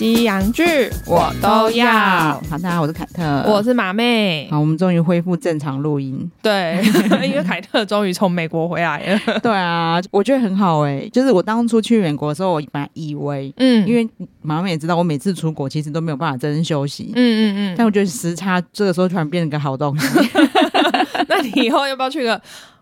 [0.00, 0.64] 西洋剧
[1.04, 1.92] 我都要。
[1.92, 4.48] 好，大家好，我是凯特，我是马妹。
[4.50, 6.26] 好，我们终于恢复正常录音。
[6.40, 6.80] 对，
[7.22, 9.38] 因为凯特终于从美国回来了。
[9.40, 11.08] 对啊，我觉得很好哎、欸。
[11.10, 14.08] 就是我当初去美国的时候，我本来以为，嗯，因为
[14.40, 17.12] 马妹也知道，我每次出国其实都没有办法真正休息。
[17.14, 17.74] 嗯嗯嗯。
[17.76, 20.08] 但我觉得时差这个时候突然变成个好东西。
[21.28, 22.40] 那你以后要不要去个？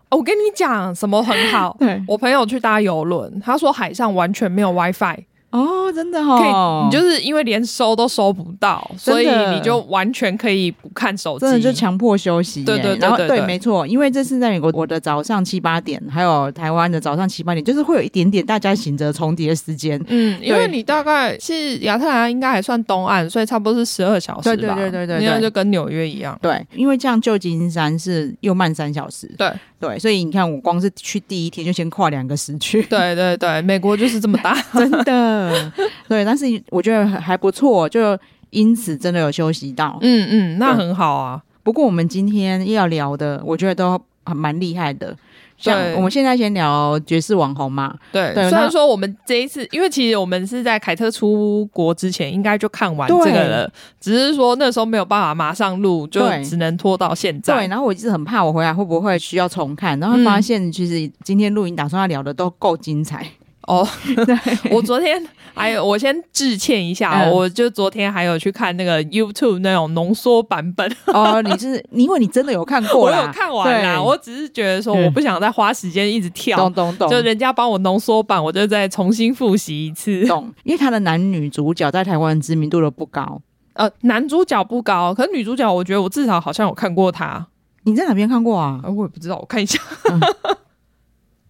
[0.09, 1.75] 我跟你讲，什么很好？
[1.77, 5.25] 对，我朋友去搭邮轮，他说海上完全没有 WiFi。
[5.51, 12.63] 哦，真的哦，你就是因为连收都收不到，所以你就完全可以不看手机，真的就强迫休息。
[12.63, 19.99] 对对对，然后对，没错，因为这是在美国，我的早上七八点，还有台湾的早上七八点，就是会有一点点大家醒着重叠的时间。
[20.07, 24.55] 嗯，因为你大概是亚特兰应该还算东岸，所以差不多是十二小时吧。
[24.55, 26.37] 对对对对对，那就跟纽约一样。
[26.41, 29.27] 对，因为这样旧金山是又慢三小时。
[29.37, 32.81] 对对，所以你看，我光是去第一天就先跨两个时区。
[32.83, 35.71] 对对对，美国就是这么大， 真的。
[36.07, 36.25] 对。
[36.25, 38.17] 但是我觉得还不错，就
[38.49, 41.41] 因此真的有休息到，嗯嗯，那很好啊。
[41.63, 45.15] 不过我们今天要聊的，我觉得都还蛮厉害的。
[45.59, 48.49] 像我们现在先聊爵士网红嘛，对对。
[48.49, 57.55] 虽然说我们这一次，因为其实我们是在凯特出国之前应该就看完这个了，只是说那时候没有办法马上录，就只能拖到现在。
[57.55, 63.27] 对，然后我一直很怕我回来会不会需要重看，然后发现其实今天录音打算要聊的都够精彩。
[63.69, 63.87] 哦，
[64.25, 64.35] 对，
[64.73, 65.23] 我昨天
[65.53, 70.91] 还有，我先致歉一下，嗯、我就昨天还有去看那个 YouTube 那种浓缩版本。
[71.13, 80.25] 哦，你是因为你真的有看过，我有看完啦，我只是觉得说我不想再花时间一直跳，懂懂懂，就人家帮我浓缩版，我就再重新复习一次。
[80.25, 83.39] 懂，因为他的男女主角在台湾知名度都不高。
[83.73, 87.45] 呃，男主角不高，可是女主角，我觉得我至少好像有看过他。
[87.83, 88.81] 你在哪边看过啊？
[88.83, 89.79] 我也不知道，我看一下。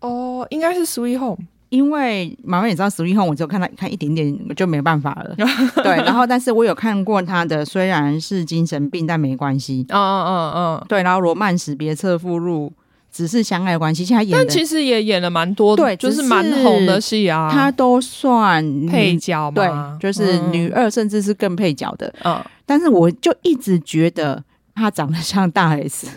[0.01, 1.37] 哦，应该是 Sweet Home。
[1.69, 5.35] 因为马妹也知道《Sweet Home》，我只有看他看一点点，就没办法了。
[5.83, 9.85] 对，然后但是我有看过他的，虽然是精神病，但没关系。
[9.89, 11.03] 嗯嗯嗯嗯，对。
[11.03, 12.73] 然后《罗曼史别册附录》
[13.11, 17.49] 只是相爱的关系，其实他演，但其实也演了蛮多，对，就是蛮红的戏啊。
[17.51, 22.11] 他都算配角对，就是女二，甚至是更配角的。
[22.23, 24.43] 嗯，但是我就一直觉得
[24.73, 26.07] 他长得像大 S。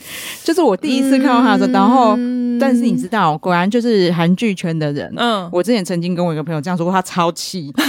[0.44, 2.16] 就是我第一次看到他的时候，然后，
[2.60, 5.12] 但是你知道，果然就是韩剧圈的人。
[5.16, 7.72] 嗯，我之前曾经跟我一个朋友这样说过，他超气。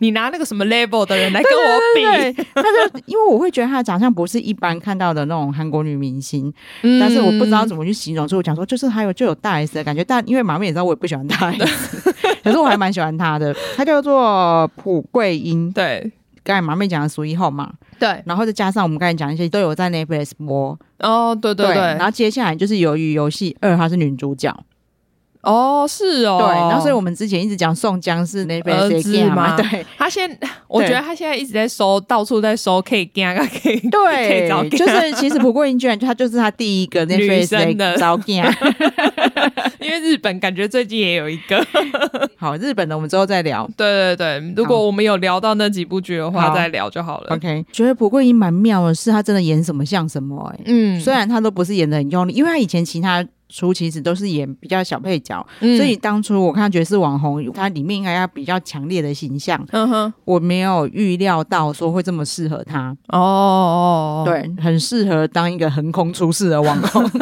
[0.00, 6.52] 你拿那个什么 level 的人来跟我比，他就因为我会觉得他的长相不是一般看到的那种韩国女明星，
[7.00, 10.02] 但是我不知道怎么去形容，所以我讲说就是还有就有大 S 的感觉。
[10.02, 13.54] 但因为马妹也知道我也不喜欢大 S， 可是我还蛮喜欢他的。
[13.76, 16.10] 他叫做朴桂英，对。
[16.44, 20.78] 刚才马妹讲的《数一号》嘛，对，然后再加上我们刚才讲一些都有在 Netflix 播。
[20.98, 24.54] 哦，对对对，对，然后接下来就是《由于游戏二》，她是女主角。
[25.44, 30.28] 哦，是哦，对，然后所以我们之前一直讲宋江是那边儿子嘛，对，他现，
[30.68, 38.26] 我觉得他现在一直在收，到处在收，可以干啊，可以，对，就是其实朴桂英居然他就是他第一个那 女生的招干，
[39.80, 41.64] 因为日本感觉最近也有一个，
[42.36, 47.34] 好，日本的我们之后再聊，对对对，如果我们有聊到那几部剧的话，再聊就好了。
[47.34, 53.24] OK，觉得朴桂英蛮妙的是，他真的演什么像什么，哎，嗯，虽然他都不是演的很用力，因为他以前其他。
[53.54, 67.08] 初其实都是演比较小配角，嗯、所以当初我看《绝世网红》，它里面应该要比较强烈的形象，嗯哼，我没有预料到说会这么适合他哦，哦，对，很适合当一个横空出世的网红。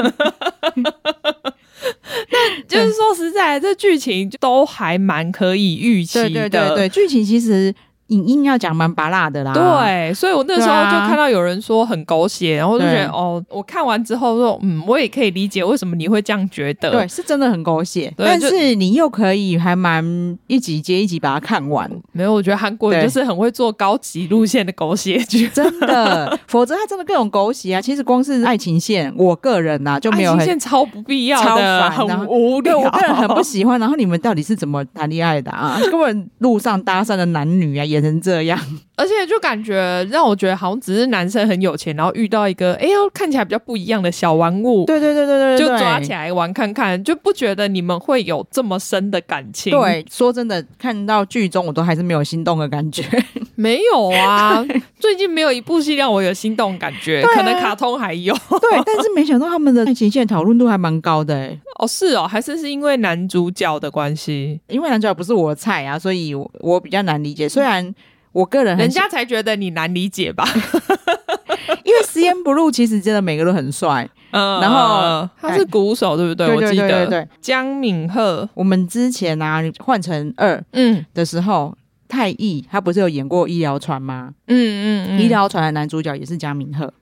[2.31, 7.75] 那就是说实在，这剧情都还蛮可以预期的，对对对对，剧情其实。
[8.09, 21.91] 影音要讲蛮拔辣的啦，对，所以我那时候就看到有人说很狗血，然后就觉得哦，我看完之后说，嗯，我也可以理解为什么你会这样觉得，对，是真的很狗血，但是你又可以还蛮一集接一集把它看完。
[22.13, 27.81] 没有，我觉得韩国人就是很会做高级路线的狗血剧， 真的，否则他真的各种狗血啊。
[27.81, 33.81] 其实光是爱情线，我个人呐就没有，爱情线超不必要的，很无聊，我个人很不喜欢。
[33.81, 35.81] 然后你们到底是怎么谈恋爱的啊？
[35.91, 38.03] 根本路上搭讪的男女啊，演。
[38.03, 38.59] 成这样，
[39.03, 49.73] 而且就感觉让我觉得好像只是男生很有钱，然后遇到一个哎呦看起来比较不一样的小玩物，对对对对对，就抓起来玩看看，就不觉得你们会有这么深的感情。
[49.73, 53.03] 对，说真的，看到剧中我都还是没有心动的感觉。
[53.57, 54.65] 没有啊，
[55.01, 58.33] 最近没有一部戏让我有心动感觉，可能卡通还有。
[58.35, 61.59] 对，但是没想到他们的爱情线讨论度还蛮高的哎。
[61.81, 64.61] 哦，是哦，还是是因为男主角的关系？
[64.69, 67.49] 因为男主角不是我的菜啊，所以我我比较难理解。
[67.49, 67.93] 虽然。
[68.33, 70.47] 我个人，人家才觉得你难理解吧？
[71.85, 76.55] 因为 CNBLUE 其实真的每个都很帅嗯，然后他是鼓手，对不对？
[76.55, 78.49] 我记得对对，江敏赫。
[78.55, 81.77] 我们之前啊换成二嗯的时候，
[82.09, 84.33] 太艺他不是有演过《医疗船》吗？
[84.47, 86.93] 嗯嗯，《医疗船》的男主角也是江敏赫。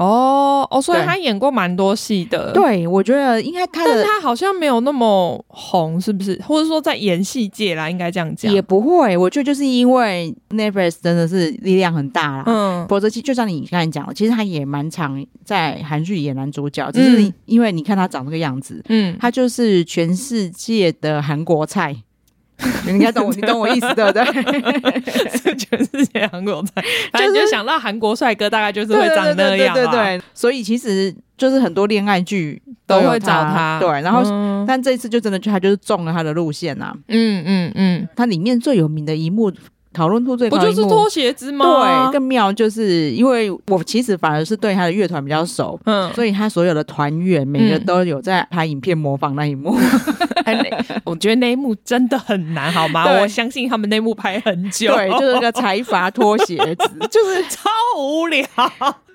[0.00, 2.52] 哦哦，所以他演过蛮多戏的。
[2.52, 6.40] 对，我觉得应该他的，但他好像没有那么红，是不是？
[6.46, 8.50] 或者说在演戏界啦，应该这样讲。
[8.50, 12.44] 也不会，我觉得就是因为 Netflix 真的是力量很大啦。
[12.46, 21.94] 嗯，否则就像你刚才讲的，其实他也蛮常在韩剧演男主角，只是因为你看他长这个样子，嗯，他就是全世界的韩国菜。
[22.84, 24.24] 你应该懂我，你懂我意思对不对？
[25.38, 29.74] 是全世界韩国菜，反正就想到韩国帅哥，大概就是会长那样。
[29.74, 33.78] 对对对，所以其实就是很多恋爱剧都会找他。
[33.80, 34.22] 对，然后
[34.66, 36.92] 但这一次就真的就他就是中了他的路线呐。
[37.08, 39.52] 嗯嗯嗯，他里面最有名的一幕。
[39.92, 42.06] 讨论度最高，不就是脱鞋子吗？
[42.08, 49.76] 对，更妙就是因为我其实反而是对他的乐团比较熟，嗯，所以他所有的团员每个都有在拍影片模仿那一幕。
[51.04, 53.04] 我觉得那一幕真的很难，好吗？
[53.20, 58.46] 我相信他们那一幕拍很久，对，就是那个财阀脱鞋子， 就是超无聊，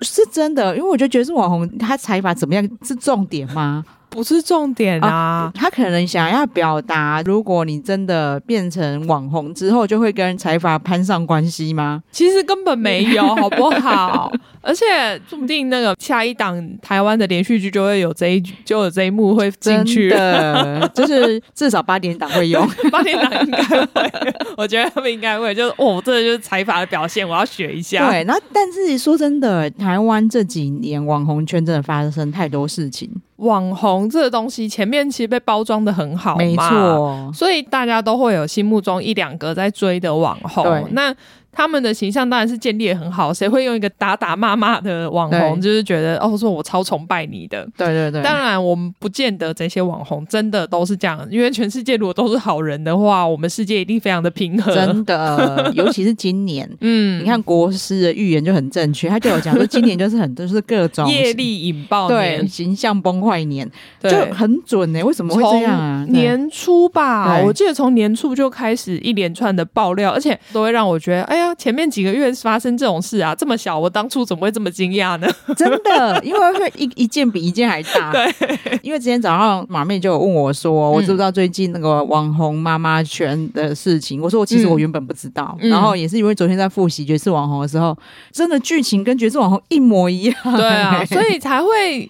[0.02, 0.76] 是真的。
[0.76, 3.84] 因为我就觉得爵士网红他财阀怎么样是重点吗？
[4.16, 12.02] 不是重点啊，啊，他可能想要表达，如果你真的变成网红之后，就会跟财阀攀上关系吗？
[12.10, 14.32] 其实根本没有，好不好？
[14.66, 14.84] 而且
[15.28, 28.10] 说不定那个下一档台湾的连续剧就会有这一就有这一幕会进去的， 就是至少八点档会用， 八点档应该会，我觉得他们应该会，就是哦，这就是财阀的表现，我要学一下。
[28.10, 33.08] 对，那但是说真的，台湾这几年网红圈真的发生太多事情。
[33.36, 40.88] 网红这个东西前面其实被包装的很好，没错，所以大家都会有心目中一两个在追的网红。
[40.90, 41.14] 那。
[41.56, 47.66] 他们的形象当然是建立得很好，谁会用一个打打骂骂的网红，就是觉得哦，说我超崇拜你的。
[47.78, 48.22] 对对对。
[48.22, 54.74] 当然，我们不见得这些网红真的都是这样，因为全世界如果都是好人的话，我们世界一定非常的平和。
[54.74, 63.66] 真的， 尤其是今年，嗯，你看国师的预言就很正确，他就有讲说今年就是很多是各种业力引爆年，对，形象崩坏年，
[64.02, 65.04] 就很准呢、欸。
[65.04, 66.04] 为什么会这样啊？
[66.10, 71.45] 年初吧，我记得从年初就开始一连串的爆料，而且都会让我觉得，哎呀。
[71.54, 75.28] 前面几个月发生这种事啊，这么小，我当初怎么会这么惊讶呢？
[75.56, 78.10] 真的，因为会一一件比一件还大。
[78.12, 84.20] 对，因为今天早上马妹就有问我说，嗯、我知不知道最近那个网红妈妈圈的事情？
[84.20, 87.96] 我说我其实我原本不知道，嗯、然后也是因为昨天在复习爵士网红的时候，
[88.32, 90.34] 真的剧情跟爵士网红一模一样。
[90.56, 92.08] 对啊，所以才会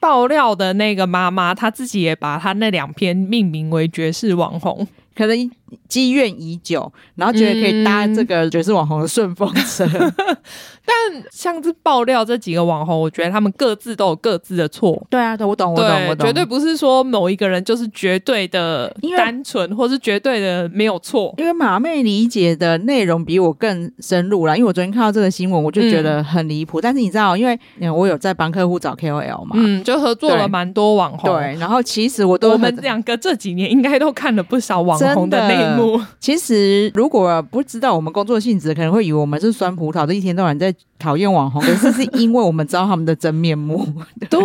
[0.00, 4.86] 爆料的那个妈妈，她自己也把她那两篇命名为爵士网红。
[5.16, 5.50] 可能
[5.88, 9.84] 积怨已久，然后觉得可以搭这个爵士网红的顺风车。
[9.84, 10.12] 嗯、
[10.86, 10.94] 但
[11.30, 15.06] 像是爆料这几个网红，我觉得他们各自都有各自的错。
[15.10, 16.26] 对啊，我懂，我懂，我懂。
[16.26, 21.34] 绝对不是说某一个人就是绝对的单纯，或是绝对的没有错。
[21.36, 24.56] 因为马妹理解的内容比我更深入啦。
[24.56, 26.80] 因为我昨天看到这个新闻，我就觉得很离谱。
[26.80, 27.58] 嗯、但是你知道，因为
[27.90, 31.30] 我有在帮客户找 KOL 嘛，嗯，就合作了蛮多网红。
[31.30, 35.08] 对，然后其实我都我们两个这几年应该都看了不少网红。
[35.18, 41.62] 红的内幕，其实如果不知道我们工作性质，可能会以为我们是酸葡萄，这一天到晚在讨厌网红。
[41.62, 43.86] 可是是因为我们知道他们的真面目。
[44.30, 44.38] 对，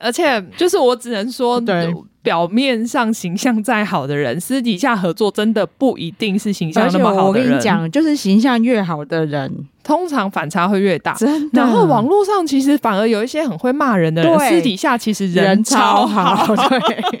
[0.00, 1.94] 而且就是我只能说，对。
[2.26, 7.24] 表面上形象再好的人， 私底下合作真的不一定是形象那么好的人。
[7.26, 9.48] 我跟你讲，就是形象越好的人，
[9.84, 11.12] 通常反差会越大。
[11.12, 11.62] 真的。
[11.62, 16.48] 然后网络上其实反而有一些很会骂人的人，私底下其实人超好。
[16.48, 16.78] 人超好。
[16.80, 17.20] 对。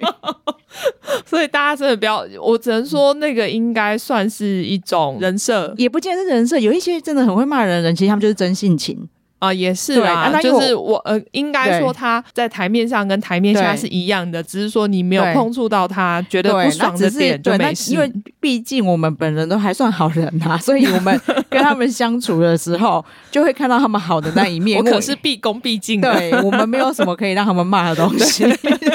[1.24, 6.58] 所以大家真的不要，我只能说那个应该算是一种人设，也不见得是人设。
[6.58, 9.08] 有一些真的很会骂人的人，其实他们就是真性情。
[9.38, 17.92] 啊，也是啦，啊、就是我呃，应该说他在台面上跟台面下是一样的，只是说你没有碰触到他觉得不爽的点就没事。
[17.92, 24.78] 因为毕竟我们本人都还算好人呐、啊，所以我们 跟他们相处的时候，就会看到他们好的那一面。
[24.78, 28.44] 我可是毕恭毕敬的，对，我们没有什么可以让他们骂的东西。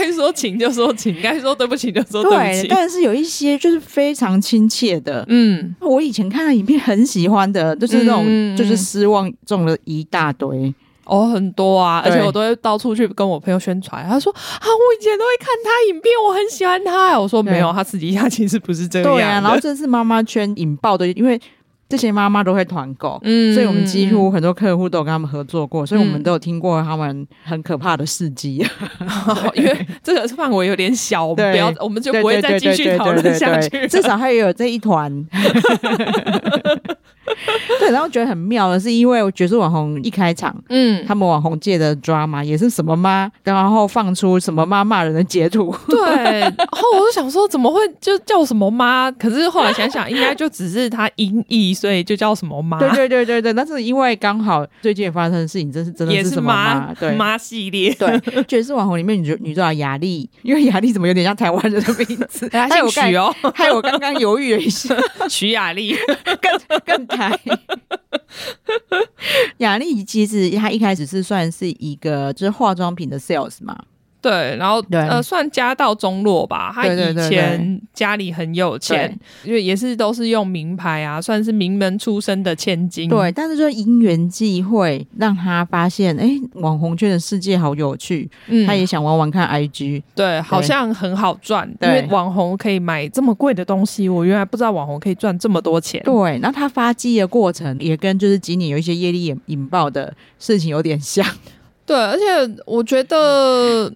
[0.00, 2.62] 该说请就说请，该说对不起就说对不起。
[2.62, 8.24] 对，但是有一些就是非常亲切的，嗯，我以前看的影片很喜欢的，就是那种
[8.56, 10.72] 就是失望中了一大堆
[11.04, 14.06] 哦，很多啊，而且我都会到处去跟我朋友宣传。
[14.08, 17.18] 他说啊，我以前都会看他影片，我很喜欢他。
[17.18, 19.12] 我说没有，他私底下其实不是这样。
[19.12, 21.40] 对啊，然后这是妈妈圈引爆的，因为。
[21.88, 28.62] 这些妈妈都会团购，嗯，所以我们几乎很多客户都有跟他们合作过，嗯、所以我们都有听过他们很可怕的事迹。
[29.00, 29.08] 嗯、
[29.56, 33.88] 因为这个范围有点小，我们不要，我们就不会再继续讨论下去。
[33.88, 35.10] 至少还有这一团。
[37.80, 49.10] 对，然后觉得很妙的是，因为爵士网红一开场，嗯，他们网红界的 drama 也是什么妈，然后放出什么妈骂人的截图，对，然后我就想说怎么会就叫什么妈？
[49.12, 52.78] 可是后来想想，应该就只是他音译，所以就叫什么妈？
[52.78, 56.94] 对对对对对，但是因为刚好最近发生的事情，真是真的是什么妈？
[56.94, 62.48] 对，妈系列，对，爵士网红里面女主女主角雅丽，因为雅丽怎么有点像台湾人的名字？
[62.52, 64.94] 还有许哦，害我刚刚犹豫了一下，
[65.28, 65.94] 徐雅丽
[66.40, 67.38] 更更台。
[69.58, 73.76] 雅丽其实她一开始是算是一个就是化妆品的 sales 嘛。
[74.20, 76.72] 对，然后呃，算家道中落吧。
[76.74, 83.08] 他以前家里很有钱，因为也是都是用名牌啊，算是名门出身的千金。
[83.08, 88.28] 对，但是就因缘际会，让他发现，哎，网红圈的世界好有趣。
[88.48, 91.72] 嗯，他也想玩玩看 IG，对，好像很好赚。
[91.80, 96.02] 因为网红可以买这么贵的东西，我原来不知道网红可以赚这么多钱。
[96.04, 101.24] 对，那他发迹的过程也跟就是今年有一些业力引引爆的事情有点像。
[101.86, 102.24] 对，而且
[102.66, 103.92] 我觉得。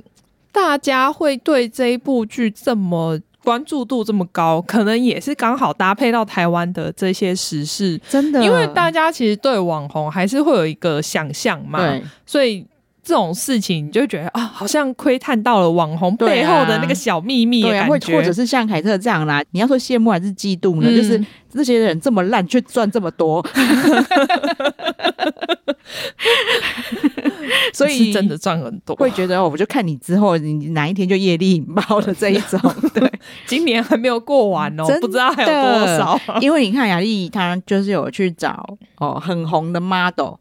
[0.53, 8.45] 大家会对这一部剧这么关注度这么高，可能也是刚好搭配到台湾的这些时事，真的。
[8.45, 12.65] 因为大家其实对网红还是会有一个想象嘛，对，所以
[13.03, 20.87] 这种事情你就觉得啊，好像窥探到了网红背后的那个小秘密的感觉，对或者是像凯特这样啦，你要说羡慕还是嫉妒呢？
[20.89, 23.45] 嗯、就是这些人这么烂却赚这么多。
[27.73, 32.61] 所以真的赚很多，会觉得我就看你之后，你哪一天就业力引爆的这一种。
[32.95, 33.11] 对，
[33.47, 36.19] 今年还没有过完哦，不知道还有多少。
[36.41, 40.35] 因为你看雅丽，她就是有去找哦很红的 model。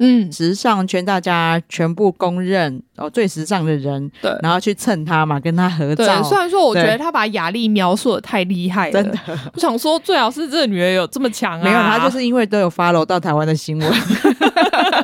[0.00, 6.04] 嗯，时尚圈大家全部公认哦，最时尚的人，对，然后去蹭他嘛，跟他合照。
[6.04, 9.18] 对，虽然说我觉得他把雅丽描述的太厉害了，真的。
[9.54, 11.64] 我想说，最好是这个女人有这么强啊。
[11.64, 13.88] 没有，她就是因为都有 follow 到台湾的新闻，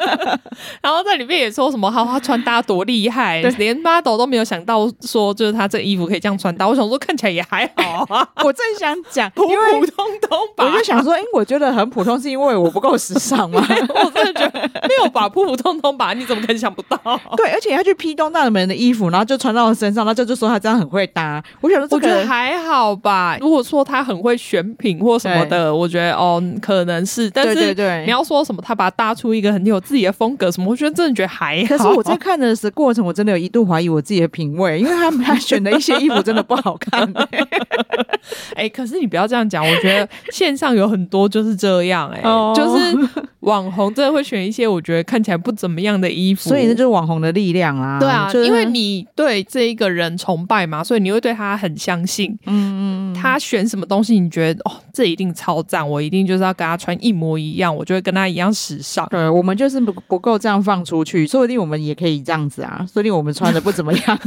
[0.81, 6.67] 然后在里面也说什么，他穿搭多厉害，连 model 都没有想到说，就是他这个衣服可以这样穿搭。
[6.67, 8.27] 我想说，看起来也还好啊。
[8.43, 10.65] 我正想讲，普普通通吧。
[10.65, 13.63] 我就想说，哎，我觉得很普通，是因为我不够时尚吗？
[13.69, 14.71] 我真的觉得。
[14.89, 16.13] 没有吧，普普通通吧？
[16.15, 16.99] 你怎么可能想不到？
[17.37, 21.43] 对，而且他去披东大门的衣服，然后就穿到了身上，他就就说他这样很会搭。
[21.61, 23.37] 我想说，我觉得还好吧。
[23.41, 27.31] 如果说他很会选品或什么的，我觉得哦，可能是。
[27.31, 27.75] 但是
[28.05, 31.69] 你要说什么，他把他搭出一个很有自己的风格什么，我觉得真的觉得还好。
[31.69, 37.13] 可是我在看的时过程，我真的有一度怀疑我自己的品味，因为他他选的一些衣服真的不好看。
[38.55, 42.97] 哎、欸，可是你不要这样讲，我觉得线上有很多就是这样、欸，哎，哦、就是
[43.47, 45.23] 网红真的会选一些我觉得看。
[45.27, 47.99] 起来不怎么样的衣服，所以那就是网红的力量啦！
[47.99, 52.31] 对啊，就是、因为你对这一个人崇拜嘛，所以你会对他很相信。
[52.47, 59.05] 嗯嗯，他选什么东西，你觉得哦，这一定超赞，我一定就是要跟他穿一模一样，我就会跟他一样时尚。
[59.09, 64.19] 对，我们就是不不够这样放出去，说不定我们也可以这样子啊，说不定我们穿的不怎么样。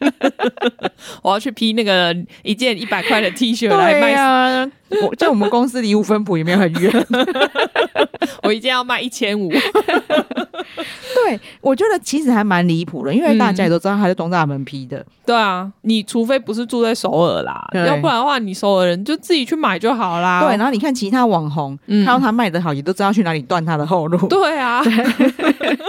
[1.22, 4.70] 我要去批那个一件一百块的 T 恤来卖啊！
[5.02, 6.92] 我在我们公司离五分埔也没有很远，
[8.42, 9.50] 我一件要卖一千五。
[11.24, 14.98] 对，我觉得其实还蛮离谱的，因为大家也都知道他是东大门批的。
[14.98, 20.42] 嗯、对啊，你除非不是住在首尔啦，要不然的话，你首尔人就自己去买就好啦。
[20.42, 24.18] 对，然后你看其他网红，嗯、看到他卖的好，也都知道去哪里断他的后路。
[24.28, 24.82] 对啊，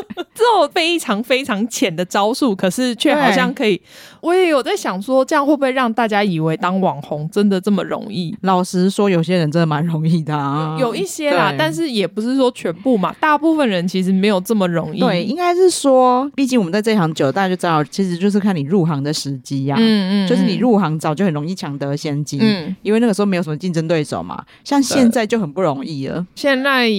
[0.57, 3.81] 种非常非常浅的招数，可是却好像可以。
[4.21, 8.35] 我也有在想说，这样会不会让大家以为当网红真的这么容易？
[8.41, 13.15] 老实说，有些人真的蛮容易的啊，有一些啦，但是也不是说全部嘛。
[13.19, 14.99] 大部分人其实没有这么容易。
[14.99, 19.75] 对，应该是说，毕竟我们在这行久，大家就知道，其实就是看你入行的时机呀。
[19.77, 24.43] 嗯嗯，就是你入行早就很容易抢得先机，嗯，因为那个时候没有什么竞争对手嘛。
[24.63, 26.25] 像现在就很不容易了。
[26.35, 26.89] 现在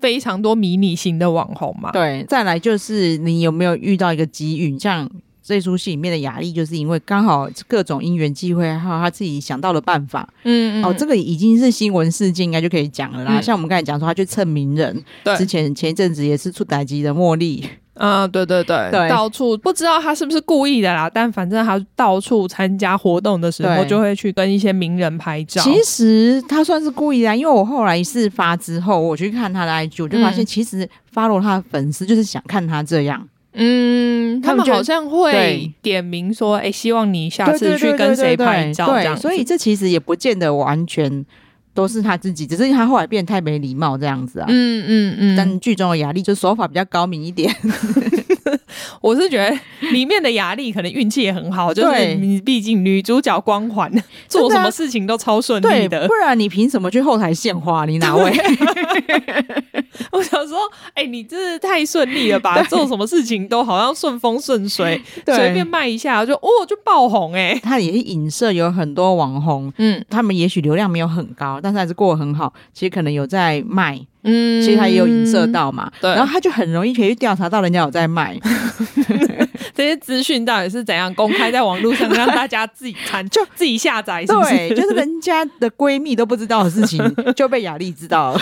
[0.00, 1.90] 非常多迷你型的网红嘛。
[1.92, 5.10] 对，再来就是你有没有遇到一个机遇，像。
[5.42, 10.28] 这出戏里面的雅丽，就是因为刚好各种因缘际会，还有他自己想到了办法。
[10.44, 13.36] 嗯，嗯哦，这个已经是新闻事件，应该就可以讲了啦。
[13.36, 17.64] 嗯、像我们刚才讲说，他去蹭名人，对，之前前一阵子也是出打击的茉莉。
[18.00, 25.60] 啊、嗯，对对对，对到处不知道他是不是故意的啦，但反正他到处参加活动的时候，就会去跟一些名人拍照。
[25.60, 33.28] 其实他算是故意的，因为我后来事发之后，我去看他的 IG，我就发现其实 follow 他的粉丝就是想看他这样。
[33.52, 39.16] 嗯，他们好像会点名说，哎，希望你下次去跟谁拍照这样。
[39.16, 41.26] 所以这其实也不见得完全
[41.74, 44.46] 都是他自己，只是他后来变得太没礼貌这样子啊。
[44.48, 45.36] 嗯嗯嗯。
[45.36, 47.54] 但剧中的雅丽就手法比较高明一点。
[49.00, 49.58] 我是觉得
[49.90, 53.90] 里面的雅丽可能运气也很好，就是你毕竟女主角光环，
[54.28, 56.06] 做什么事情都超顺利的。
[56.06, 57.84] 不然你凭什么去后台献花？
[57.84, 58.30] 你哪位？
[60.12, 60.58] 我想说，
[60.94, 62.62] 哎、欸，你这是太顺利了吧？
[62.64, 67.60] 做什么事情都好像顺风顺水，随便卖一下就哦就爆红哎、欸。
[67.62, 72.52] 他也是影射有很多网红，嗯，他们也许流量没有很高，但是还是过得很好。
[72.72, 74.00] 其实可能有在卖。
[74.22, 78.38] 嗯，其实他也有影射到嘛，对，然后他就很容易可以去调查到人家有在卖
[79.74, 84.50] 这些资讯，到底是怎样公开在网络上，让大家自己看， 就自己下载，是不是？
[84.50, 87.02] 对，就是人家的闺蜜都不知道的事情，
[87.34, 88.40] 就被雅丽知道了。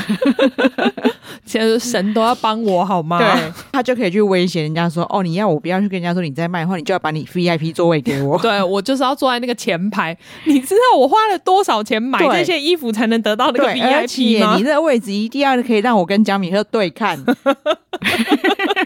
[1.48, 3.18] 其实神都要帮我好吗？
[3.18, 8.38] 对，他就可以去威胁人家说：“哦，你要我不要去跟人家说你在卖的话，你就要把你 VIP 座位给我。
[8.42, 10.16] ”对，我就是要坐在那个前排。
[10.44, 14.54] 你知道我花了多少钱买这些衣服才能得到那个 VIP 吗？
[14.56, 15.58] 你那个位置一定要。
[15.58, 17.18] 可以让我跟江米赫对看，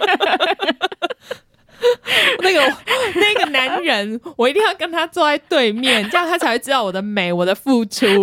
[2.42, 2.76] 那个
[3.14, 8.06] 那个男人，我一定要跟他坐在对面，这样他才会知道我的美，我的付出。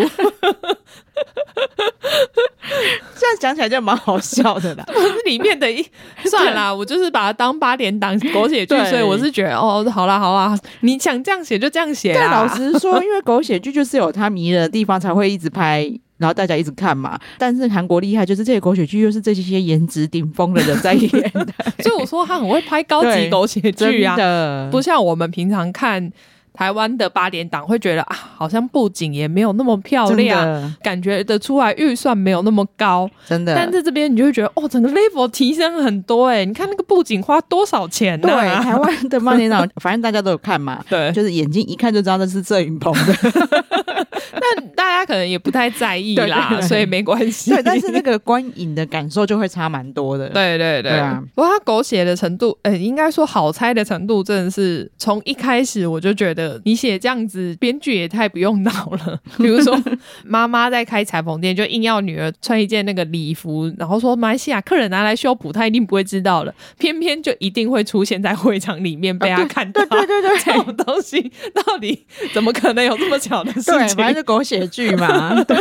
[3.19, 4.85] 这样讲起来就蛮好笑的啦，
[5.25, 5.85] 里面的一
[6.23, 12.13] 算了啦，我就是把它当八点档狗血剧，所以我是觉得哦，好啦好啦，你想这样写就这样写。
[12.15, 17.19] 但老实说，因为狗血剧就是有它迷人的地方，才会一直拍，然后大家一直看嘛。
[17.39, 24.15] 但是韩国厉害，就是这些狗血剧又是这些颜值顶峰的人在演的， 所以我说他很会拍高级狗血剧啊，
[24.69, 26.11] 不像我们平常看。
[26.51, 33.55] 台湾的八点档会觉得啊，好像布景也没有那么漂亮，感觉得出来预算没有那么高，真的。
[33.55, 36.45] 但在这边你就会觉得，哦，整个 level 提升很多哎、欸！
[36.45, 38.41] 你看那个布景花多少钱呢、啊？
[38.43, 44.07] 对， 台湾的八点档，反正大家都有看嘛，对，就是眼睛一看就知道那是摄影棚的。
[44.31, 47.51] 但大家可能也不太在意啦，对对对，所以没关系。
[47.51, 50.29] 对，但是那个观影的感受就会差蛮多的。
[50.29, 51.21] 对对对，对啊。
[51.35, 59.19] 不过他狗血的程度，呃、欸，应该说好猜的程度，真的是从一开始我就觉得你写这样子，编剧也太不用脑了。
[59.37, 59.77] 比如说，
[60.25, 69.85] 妈妈在开裁缝店，就硬要女儿穿一件那个礼服，然后说马来西亚客人拿来修补，他一定不会知道了，偏偏就一定会出现在会场里面被他看到。
[69.85, 73.97] 对对对对，这种东西到底怎么可能有这么巧的事情？
[74.13, 75.41] 是狗血剧嘛。
[75.45, 75.57] 对，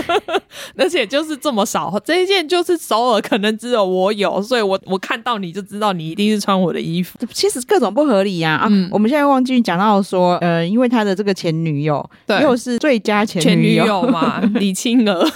[0.77, 7.19] 而且就是这么少，这一件就是首尔可能只有我有，所以我我看到你就知道你一定是穿我的衣服。
[7.33, 8.69] 其实各种不合理呀啊！
[8.91, 15.29] 我们现在忘记讲到说，呃，因为他的这个前女友，对，又是最佳前女友，前女友嘛， 李清娥。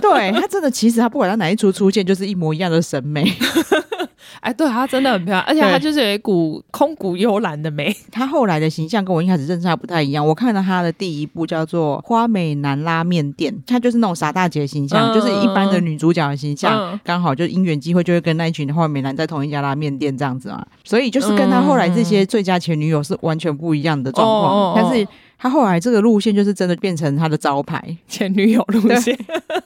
[0.00, 3.24] 对，他真的，其实他不管他哪一出出现，就是一模一样的审美。
[4.40, 7.94] 哎，对，她真的很漂亮，而且她就是有一股空谷幽兰的美。
[8.10, 10.26] 她后来的形象跟我一开始认识她不太一样。
[10.26, 16.98] 我看到她的第一部叫做《花美男拉面店》，她就是那种傻大姐的形象，嗯、就是一般的女主角的形象。
[17.04, 20.64] 刚、嗯、好就因缘机会，就会跟那一群花美男在同一家拉面店这样子嘛。
[20.84, 24.74] 所以就是跟她后来这些最佳前女友是完全不一样的状况。
[24.74, 25.06] 嗯、但是
[25.42, 29.18] 她后来这个路线就是真的变成他的招牌， 前女友路线。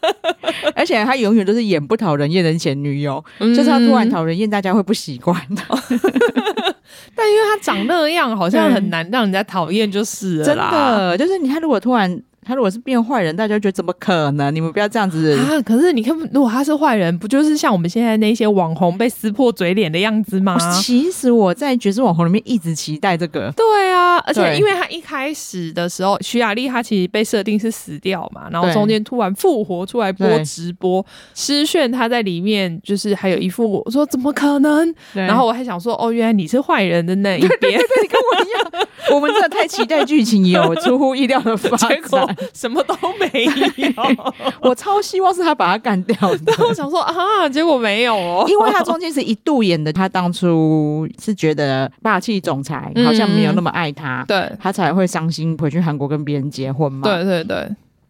[0.74, 5.38] 而且他永远都是演不讨人厌的前女友，嗯、就是他突然讨人厌，大家会不习惯。
[7.14, 10.44] 但因为他长那样，好像很难让人家讨厌，就是了。
[10.46, 12.22] 真的，就是你看，如果突然。
[12.46, 14.54] 他如果是变坏人，大家觉得怎么可能？
[14.54, 15.61] 你们不要这样子啊！
[15.62, 20.56] 可是你看，如果他是坏人，不就是像我们现在那些网红被撕破嘴脸的样子吗？
[20.80, 23.52] 其实我在爵士网红里面一直期待这个。
[23.56, 31.04] 对啊，而且因为他一开始的时候，徐雅丽她其实被设定是死掉嘛，然后中间突然复活出来播直播，
[31.35, 34.94] 诗炫他在里面就是还有一副我说怎么可能？
[35.12, 41.96] 然后我还想说哦，原来你是坏人的那一边，对，对，对，你跟我一样，我们真的太期待剧情有出乎意料的发展。
[42.55, 43.44] 什么都没
[43.77, 43.92] 有，
[44.61, 46.40] 我超希望是他把他干掉的。
[46.46, 57.03] 但我想说啊，结果没有哦，因为他中间是一度演的，他当初是觉得霸气总裁好像没有那么爱他，嗯、对，他才会伤心回去韩国跟别人结婚嘛。
[57.03, 57.68] 对对对，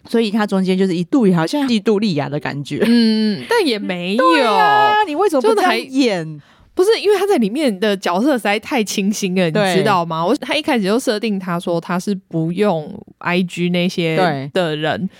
[0.08, 4.24] 所以他中间就是一度好像嫉妒莉亚的感觉，嗯，但也没有。
[4.54, 6.42] 啊、你为什么不这样演？
[6.76, 10.24] 不是因为他在里面的角色实在太清新了，你知道吗？
[10.24, 15.10] 我他一开始就设定他说他是不用 IG 那些的人，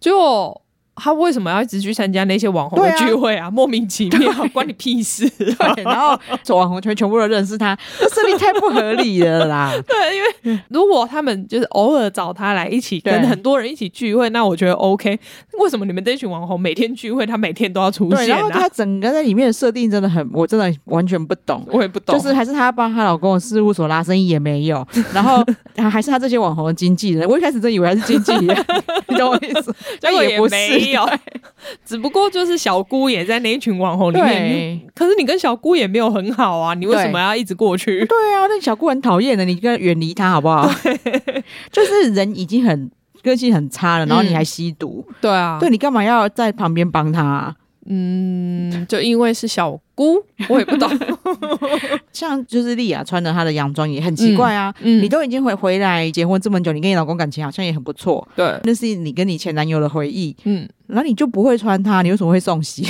[0.00, 0.60] 就。
[0.96, 3.46] 他为什么要一直去参加那些网红的聚会啊？
[3.46, 5.28] 啊莫名其妙，关你屁事！
[5.38, 9.72] 对，然后做网红圈全部都认识他，这设定太不合理了啦。
[9.86, 15.18] 对，因为如果他们就是偶尔找他来一起跟很多人一起聚会，那我觉得 OK。
[15.60, 18.38] 为什么你们这群网红每天聚会，他每天都要出现啊？
[18.38, 22.16] 然后他整个在里面的设定真的很，我真的完全不懂，我也不懂。
[22.16, 25.44] 就是还是他帮他老公的事务所拉生意也没有， 然后
[25.90, 27.28] 还是他这些网红的经纪人。
[27.28, 28.64] 我一开始真以为他是经纪人，
[29.08, 29.74] 你懂我意思？
[30.00, 30.83] 结果也不是。
[30.84, 31.08] 没有，
[31.84, 34.80] 只不过就是小姑也在那一群网红里面。
[34.94, 37.98] 可是你跟小姑也没有很好啊，你为什么要一直过去？
[38.00, 40.70] 对，对啊，那小姑很讨厌的，你跟远离她好不好？
[41.72, 42.90] 就是人已经很
[43.22, 47.54] 个性很差了，然后你还吸毒，嗯、对啊，对你干嘛要在旁边帮他、啊？
[47.86, 50.16] 嗯，就因为是小姑，
[50.48, 50.90] 我也不懂。
[52.12, 54.74] 像就是丽亚穿的她的洋装也很奇怪啊。
[54.80, 58.26] 嗯，嗯你都已经回回来结婚这么久，你跟你老公感情好像也很不错。
[58.36, 60.34] 对，那是你跟你前男友的回忆。
[60.44, 62.86] 嗯，然后你就不会穿它，你为什么会送洗？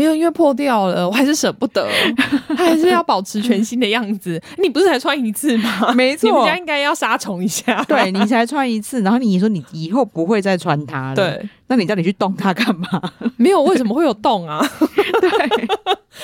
[0.00, 1.86] 没有，因为破掉了，我还是舍不得，
[2.56, 4.40] 他还是要保持全新的样子。
[4.56, 5.92] 你不是才穿一次吗？
[5.94, 7.84] 没错，你们家应该要杀虫一下。
[7.86, 11.14] 对，你才穿一次，然后你说你以后不会再穿它了。
[11.14, 13.12] 对，那你到底去动它干嘛？
[13.36, 14.66] 没有，为什么会有洞啊？
[15.20, 15.68] 对，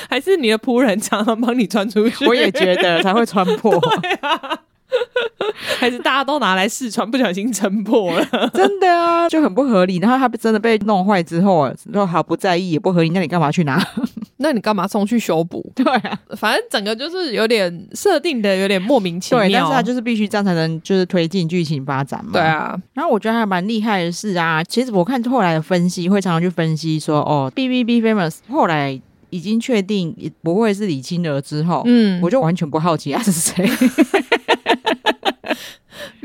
[0.09, 2.25] 还是你的仆人常常帮你穿出去？
[2.27, 3.79] 我也觉得才会穿破。
[4.01, 4.59] 对啊。
[5.79, 9.99] 还是大家都拿来试穿，不小心撑破了， 真的啊，就很不合理。
[9.99, 13.11] 然后他真的被弄坏之后，都毫不在意，也不合理。
[13.11, 13.83] 那你干嘛去拿？
[14.39, 15.65] 那你干嘛送去修补？
[15.75, 19.45] 对啊，反正整个就是有点设定的有点莫名其妙。
[19.45, 22.33] 对，但是他就是必须这样才能就是推进剧情发展嘛。
[22.33, 33.67] 对啊，然后我觉得还蛮厉害的是啊，其实我看后来的分析会常常去分析说，哦，B B B Famous 后来已经确定不会是李清德之后，嗯，我就完全不好奇他是谁。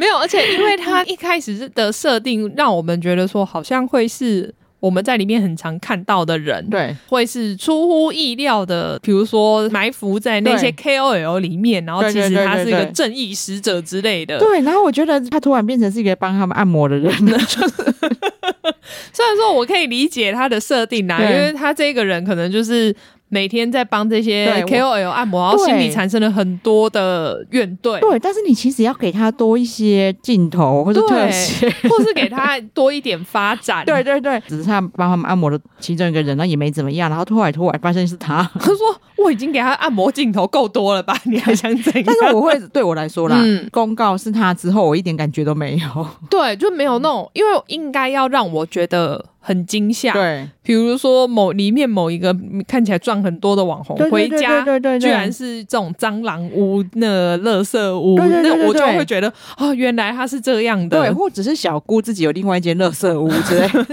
[0.01, 14.39] 没有，而且因为他 一开始的设定，让我们觉得说好像会是我们在里面很常看到的人，对，会是出乎意料的，比如说埋伏在那些 KOL 里面，然后其实他是一个正义使者之类的。
[14.39, 17.37] 对，然后我觉得他突然变成是一个帮他们按摩的人了。
[19.13, 22.95] 虽然说我可以理解他的设定啊，因为他这个人可能就是。
[23.33, 27.97] 每天在帮这些 KOL 按摩，然后心里产生了很多的怨怼。
[28.01, 33.83] 对，但是你其实要给他多一些镜头或者特写， 或是给他多一点发展。
[33.87, 37.09] 对对对，只是他帮他们按摩的其中一个人，那也没怎么样。
[37.09, 38.77] 然后突然突然发现是他， 他说
[39.15, 41.17] 我已经给他按摩镜头够多了吧？
[41.23, 42.03] 你还想怎样？
[42.05, 46.07] 但是我会对我来说啦，嗯、公告是他之后，我一点感觉都没有。
[46.29, 49.23] 对，就没有那种，因为应该要让我觉得。
[49.43, 52.33] 很惊吓，对，比如说某里面某一个
[52.67, 54.63] 看起来赚很多的网红回家，
[54.99, 63.67] 居然是这种蟑螂屋、那垃圾屋，那我就会觉得哦，原来他是这样的，对，或者是小姑自己有另外一间垃圾屋之类。
[63.67, 63.85] 的，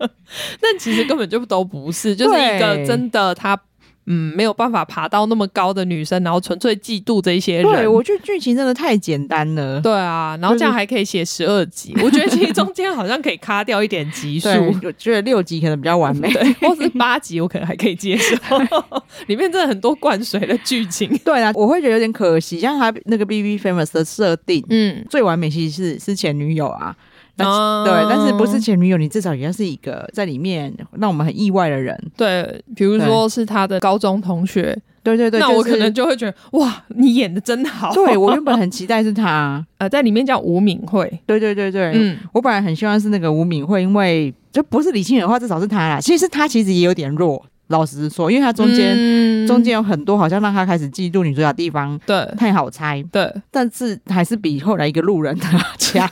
[0.58, 3.60] 但其实根本就都不是，就是一个真的他。
[4.06, 7.64] 嗯，没有办法爬到那么高的女生，然后纯粹嫉妒这些人。
[7.64, 9.80] 对，我觉得剧情真的太简单了。
[9.80, 14.48] 对啊，然后这样还可以写十二集，就是、我觉得其实中间好像可以卡掉一点集数。
[14.82, 18.36] 我觉得六集可能比较完美，对，或是八集我可能还可以接受。
[19.26, 21.08] 里面真的很多灌水的剧情。
[21.24, 26.94] 对啊，我会觉得有点可惜，像他那个 BB Famous 的设定，嗯，最完美其实是是前女友啊。
[27.36, 31.98] 但是、哦、对，但是不是前女友，你至少也要是一个在里面让我们很意外的人。
[32.16, 34.76] 对，比如说是他的高中同学。
[35.02, 37.92] 对对对，那我可能就会觉得、就是、哇，你演的真好。
[37.92, 41.06] 对，我原本很期待是他， 呃，在里面叫吴敏慧。
[41.26, 46.00] 对对对对，嗯，我本来很希望是那个吴敏慧，因为就不是李清德的话，至少是他啦。
[46.00, 47.44] 其实他其实也有点弱。
[47.68, 56.08] 老实说，因为他中间、嗯、中间有很多好像让他开始嫉妒女主角的地方，对，太好猜，对，但是还是比后来一个路人他强，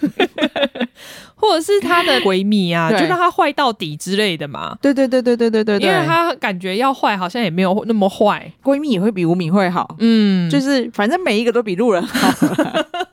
[1.34, 4.76] 或者是他的 闺蜜啊，就让他坏到底之类的嘛。
[4.80, 12.28] 对对对对对对对，因为他感觉要坏，好像也没有那么坏，闺蜜也会比吴敏慧好，嗯，就是反正每一个都比路人好。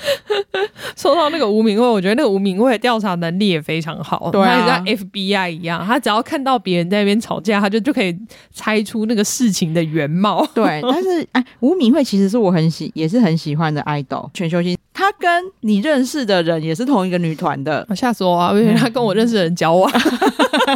[0.96, 8.16] 说到那个吴敏慧，我觉得那个吴敏慧的调查能力也非常好，对啊，像 FBI 一样，他只要看到别人在那边吵架，他就就可以
[8.52, 10.46] 猜出那个事情的原貌。
[10.54, 14.76] 对，但是哎，吴敏慧其实是我很喜，也是很喜欢的 idol 全球星。
[14.92, 18.52] 他跟你认识的人也是同一个女团的，吓死我啊！
[18.52, 19.90] 因为他跟我认识的人交往，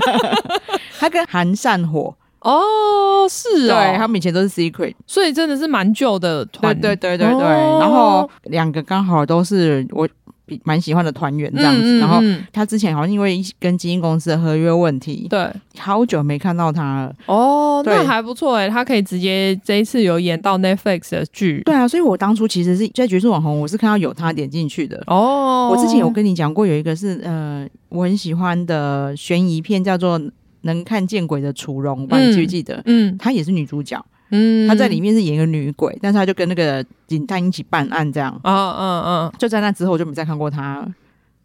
[0.98, 2.14] 他跟韩善火。
[2.44, 7.46] 哦，是啊，对，他们以前都是 Secret，所以真的是蛮旧的团，对对对对对。
[7.46, 10.06] 哦、然后两个刚好都是我
[10.44, 11.80] 比蛮喜欢的团员这样子。
[11.80, 12.20] 嗯嗯嗯、然后
[12.52, 17.14] 他之前好像因为跟经纪公司的合约问题，对，好久没看到他了。
[17.24, 21.62] 哦，那还不错哎，他可以直接这一次有演到 Netflix 的剧。
[21.64, 25.02] 对啊，所以我当初其实是在《绝世网红》，我是看到有他点进去的。
[25.06, 30.20] 哦，我之前有跟你讲过，有一个是呃我很喜欢的悬疑片，叫做。
[30.64, 32.82] 能看见鬼的楚容，我记不记得？
[32.84, 34.04] 嗯，她也是女主角。
[34.30, 38.32] 嗯，她在里面是演一个女鬼，但是她就跟那个警探一起办案，这样。
[38.42, 40.86] 啊嗯嗯，就在那之后我就没再看过她。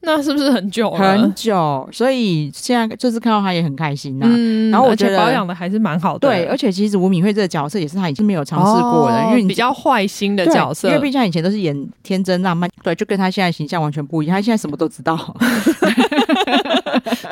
[0.02, 0.98] 那是不是很久了？
[0.98, 4.26] 很久，所以现在这次看到她也很开心呐。
[4.30, 6.26] 嗯，然后我觉得保养的还是蛮好的。
[6.26, 10.88] 对，而且其实吴敏慧这个角色也是她已经没有尝试过的，因为比较坏心的角色。
[10.88, 14.38] 因为毕竟她以前都是演天真浪漫，对，就跟她现在形象完全不一样。
[14.38, 15.18] 她现在什么都知道。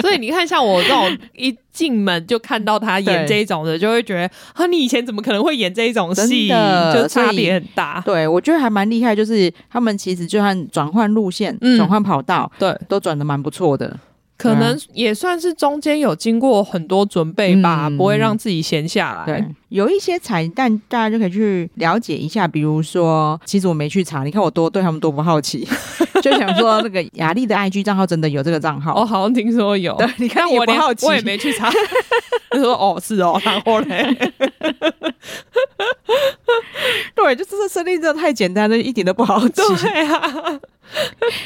[0.08, 4.22] 所以你看，像我这种 一进门就看到他演这一种的，就会觉得
[4.54, 6.48] 啊，你以前怎么可能会演这一种戏？
[6.94, 8.02] 就差别很大。
[8.06, 13.98] 对，我觉得还蛮厉害，就是他们其实就算转换路线、转换跑道，对，都转的蛮不错的。
[14.38, 19.26] 可能也算是中间有经过很多准备吧，嗯、不会让自己闲下来。
[19.26, 22.48] 对，有一些彩蛋，大家就可以去了解一下。
[22.48, 25.68] 比如说，其实我没去查，你看我多对他们多不好奇，
[26.22, 28.94] 就想说那个雅丽的 IG 账号真的有这个账号？
[28.94, 29.96] 我好像听说有。
[29.98, 31.72] 对，你看我不好奇，我也没去查。
[32.54, 34.16] 就说哦，是哦，然后嘞，
[37.16, 39.56] 对，就这个设定真的太简单了，一点都不好奇。
[39.56, 40.60] 对啊，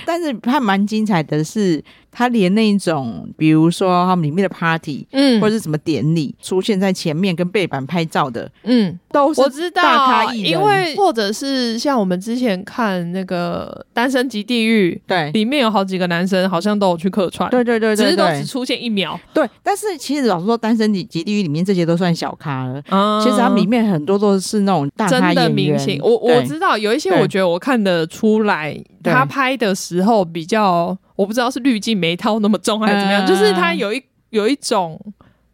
[0.06, 1.82] 但是还蛮精彩的是。
[2.12, 10.52] 他连那种，比如说他们里面的 party，嗯，或者是什么典礼，出现在前面跟背板拍照的，嗯，都是大咖艺人。
[10.52, 19.18] 因为或者是像我们之前看那个《单身即地狱》，对，里面有好几个男生好像都有去客串，对对对对，只是都只出现一秒。
[19.34, 22.82] 对，但是其实老实说，《单身即即地狱》里面这些都算小咖了。
[22.90, 26.00] 嗯，其实他们里面很多都是那种大咖真的明星。
[26.04, 30.98] 我我知道有一些，我觉得我看得出来，他拍的时候比较。
[31.22, 35.00] 我不知道是滤镜没套那么重还是怎么样，嗯、就是它有一有一种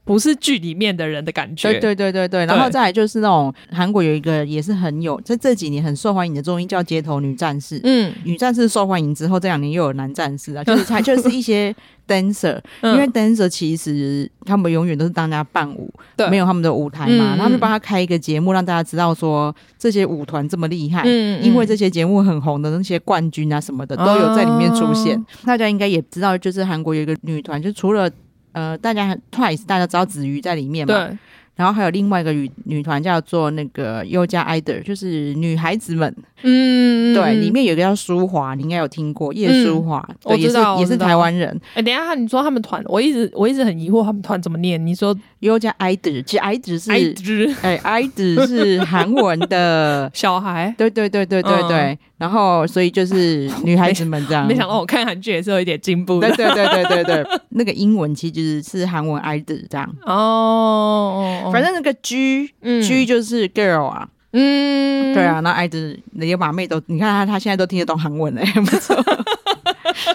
[0.08, 1.70] 不是剧里面的人的感觉。
[1.74, 7.76] 对对对对对，然后再来就是那种韩国有一个也是很有在这几年很受欢迎的综艺叫《街头女战士》。
[7.84, 11.76] 嗯，女战士受欢迎之后，这两年又有男战士啊，就是 他就是一些。
[12.08, 25.20] dancer，因为 dancer 其实他们永远都是当家伴舞，对，没有他们的舞台嘛，嗯、他们就帮他开一个节目，让大家知道说这些舞团这么厉害，嗯，因为这些节目很红的那些冠军啊什么的都有在里面出现。
[25.20, 28.10] 哦、大家应该也知道，就是韩国有一个女团，就除了
[28.51, 31.17] 呃，大家 Twice，大家知道子瑜在里面嘛，对。
[31.55, 36.15] 然后还有另外一个女女团叫做那个优加 ider，就是女孩子们。
[36.43, 41.60] 嗯，对，里面有一个叫舒华，你应该有听过叶舒华，我知道，也是台湾人。
[41.73, 44.86] 哎，等一下，你说他们团，我一直我一直很疑惑，他们团怎么念？
[44.86, 50.73] 你说优加 idol，其实 idol 是哎 idol 是韩文的 小孩。
[50.78, 51.97] 对对对对对对。
[52.17, 54.45] 然后所以就是女孩子们这样。
[54.50, 56.19] 没想到我看韩剧也是有一点进步。
[56.19, 59.95] 对对对对对对，那个英文其实是韩文 idol 这样。
[60.06, 61.50] 哦。
[61.54, 68.95] 反正那个 G，G、嗯、G 就是 girl 啊，嗯，对啊，那爱子连把妹都，你看她，她现在都听得懂韩文嘞， 不错，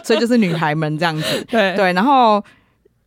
[0.03, 2.43] 所以就是女孩们这样子，对对，然后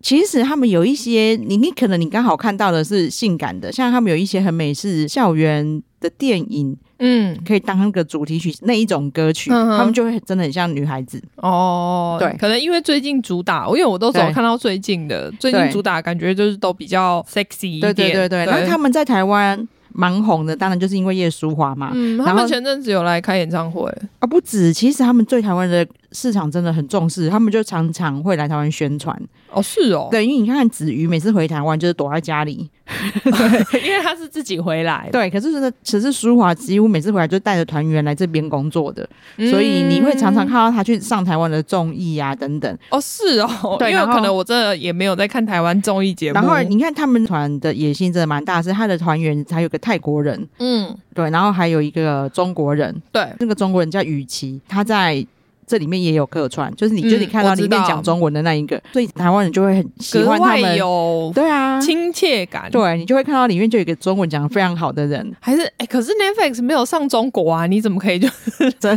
[0.06, 6.78] 其实他们有一些，你你可能你刚好看到的是性感的，像他们有一些很美式校园的电影。
[7.00, 12.18] 嗯，可以当那个主题曲那一种歌曲，嗯、他们就会真的很像女孩子哦。
[12.20, 17.94] 对，可能因为最近主打，因为我都总看到最近的，最近主打感觉就是都比较 sexy 一点。
[17.94, 21.92] 对对对对，然后他们在台湾蛮红的，当然就是因为叶淑华嘛。
[21.94, 29.18] 嗯，他们前阵子有来开演唱会啊，不止，其实他们对台湾的市场真的很重视，他们就常常会来台湾宣传。
[29.50, 32.70] 哦，是哦，对，因为你看子瑜每次回台湾就是躲在家里，
[33.72, 42.78] 对，因为他是自己回来，对，可是这个其实舒华几乎每次回来就带着团员来这边工作的，嗯、所以你会常常看到他去上台湾的综艺啊等等。
[42.92, 46.36] 哦，是哦，对，因为可能我这也没有在看台湾综艺节目。
[46.36, 55.26] 然后你看他们团的野心真的蛮大，是他的团员还有个泰国人，嗯，对，然后还有一个中国人，对，那个中国人叫雨琦，他在。
[55.68, 68.28] 这里面也有客串，就是你，就是你看到里面讲中文的那一个，所以台湾人就会很喜欢他们，有对啊，亲切感，对，你就会看到里面就有一个中文讲的非常好的人，还是哎，可是 Netflix 没有上中国啊，你怎么可以就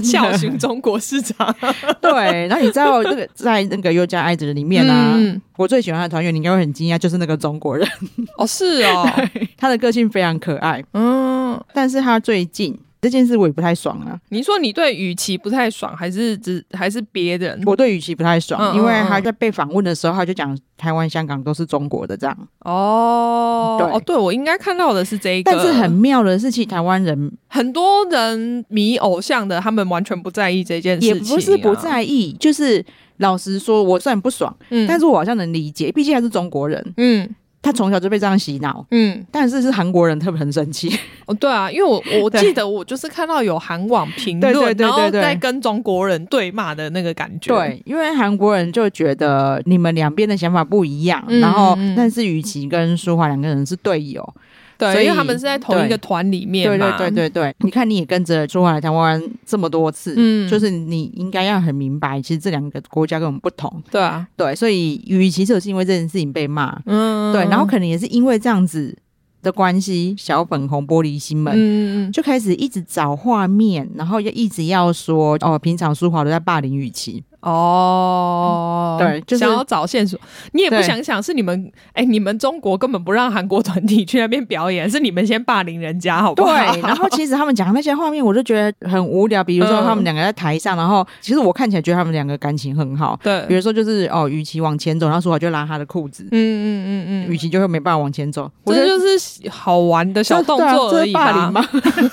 [0.02, 1.54] 效忠 中国市场？
[2.00, 7.88] 对，然后你知道这个在那个优家爱子里面啊，嗯、我最喜欢的团员，你应该会很惊讶，就是那个中国人。
[8.36, 9.08] 哦，是哦，
[9.56, 12.78] 他的个性非常可爱，嗯，但是他最近。
[13.00, 14.18] 这件事我也不太爽啊！
[14.30, 17.62] 你说你对雨琦不太爽，还是只还是别人？
[17.64, 22.48] 我对雨琦不太爽，嗯、因为他在被访问的时候，他就讲台湾、香港都是中国的这样。
[22.60, 25.52] 哦，对哦，对，我应该看到的是这一个。
[25.52, 31.14] 但是很妙的是，其实台湾人很多人迷偶像的，他们完全不在意这件事情、啊。
[31.14, 32.84] 也不是不在意，就是
[33.18, 37.32] 老实说，我虽然不爽，嗯，但是我好像能理解，毕竟还是中国人，嗯。
[37.60, 40.88] 他从小就被这样洗脑，嗯，但是是韩国人特别很生气。
[41.26, 54.34] 哦，对啊，因为我我 记得我就是看到有韩网评论，然后在跟中国人对骂的那个感觉，对，因为韩国人就觉得你们两边的想法不一样，嗯、然后但是雨琦跟舒华两个人是队友。
[54.78, 56.96] 对，所以他们是在同一个团里面嘛。
[56.96, 63.82] 对对对对对，你看你也跟着舒华来台湾这么多次，嗯，就是你应该要很明白，其实这两个国家跟我们不同。
[63.90, 68.96] 对啊，对，所以与其是因为这件事情被骂，嗯，对，然后可能也是因为这样子
[69.42, 77.24] 的关系，小粉红玻璃心们，嗯，就开始一直找画面，然后就一直要说哦，平常舒华都在霸凌雨琦。
[77.48, 80.18] 哦，对，就是想要找线索。
[80.52, 86.48] 你也不想想，是你们哎，你们中国根本不让韩国团体去那边表演，是你们先霸凌人家，好不好？
[86.72, 86.80] 对。
[86.82, 89.42] 然后其实他们讲那些画面，我就觉得很无聊。
[89.42, 93.18] 比如说他们两个在台上，然后其实我看起来觉得他们两个感情很好。
[93.22, 93.44] 对。
[93.48, 96.24] 比如说就是哦，雨琦往前走，然后舒华就拉他的裤子。
[96.24, 97.30] 嗯嗯嗯嗯。
[97.32, 98.50] 雨琦就会没办法往前走。
[98.66, 101.24] 这就是好玩的小动作而已吧？
[101.24, 101.64] 霸凌吗？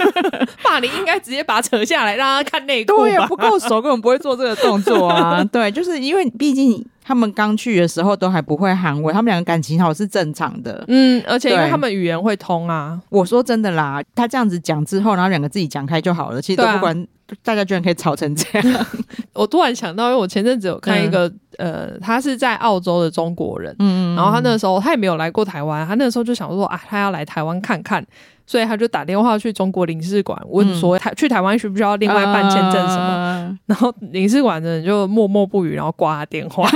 [0.64, 3.04] 霸凌应该直接把他扯下来，让他看内裤。
[3.04, 5.25] 对，不够熟，根本不会做这个动作啊。
[5.52, 10.84] 对，就是因为毕竟他们刚去的时候都还不会韩文，他们两个感情好是正常的。
[10.88, 13.00] 嗯，而且因为他们语言会通啊。
[13.10, 16.42] 我说真的啦，他这样子讲之后，然后两个自己讲开就好了。
[16.42, 17.06] 其实都不管、啊、
[17.44, 18.86] 大家居然可以吵成这样。
[19.34, 28.06] 我突然想到，因为我前阵子有看一个、嗯、呃，他是在澳洲的中国人，嗯，然后他那个时候他也没有来过台湾，他那个时候就想说啊，他要来台湾看看。
[28.48, 33.08] 所以他就打电话去中国领事馆问说台，台、嗯、去台湾需不需要另外办签证什么？
[33.08, 36.70] 呃、然后领事馆的人就默默不语，然后挂他电话。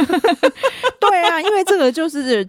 [1.42, 2.48] 因为这个就是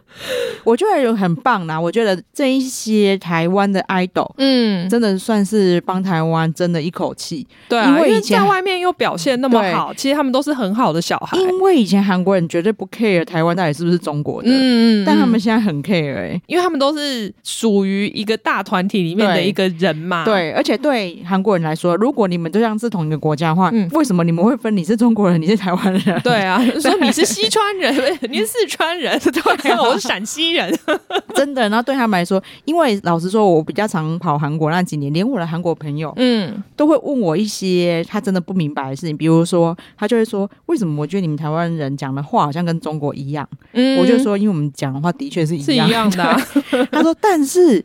[0.64, 1.78] 我觉得有很棒啦。
[1.80, 7.46] 我觉得这一些台湾的 idol，嗯，真的算是帮台湾争了一口气。
[7.68, 11.36] 对啊，因为在外面又表现那么好，其实他们都是很好的小孩。
[11.38, 20.24] 因为以前韩国人绝对不 care 台湾到底是不是中国的，嗯嗯，但他们现在很 care 哎、欸，因为他们都是属于一个大团体里面的一个人嘛。
[20.24, 26.20] 对，对，而且对韩国人来说，如果你们就像是同一个国家的话，嗯，为什么你们会分你是中国人，你是台湾人？
[26.22, 28.50] 对啊， 说你是西川人， 你是。
[28.60, 29.18] 四川人，
[29.62, 30.72] 对，我是陕西人，
[31.34, 31.62] 真的。
[31.68, 39.16] 然后对他们来说，因为老实说，我比较常跑韩国那几年，连我的韩国朋友，嗯，都会问我一些他真的不明白的事情。
[39.16, 43.48] 比如说，他就会说，为什么我觉得你们台湾人讲的话好像跟中国一样？
[43.72, 46.40] 嗯，我就说，因为我们讲的话的确是一样，是一样的啊。
[46.92, 47.84] 他说，但是。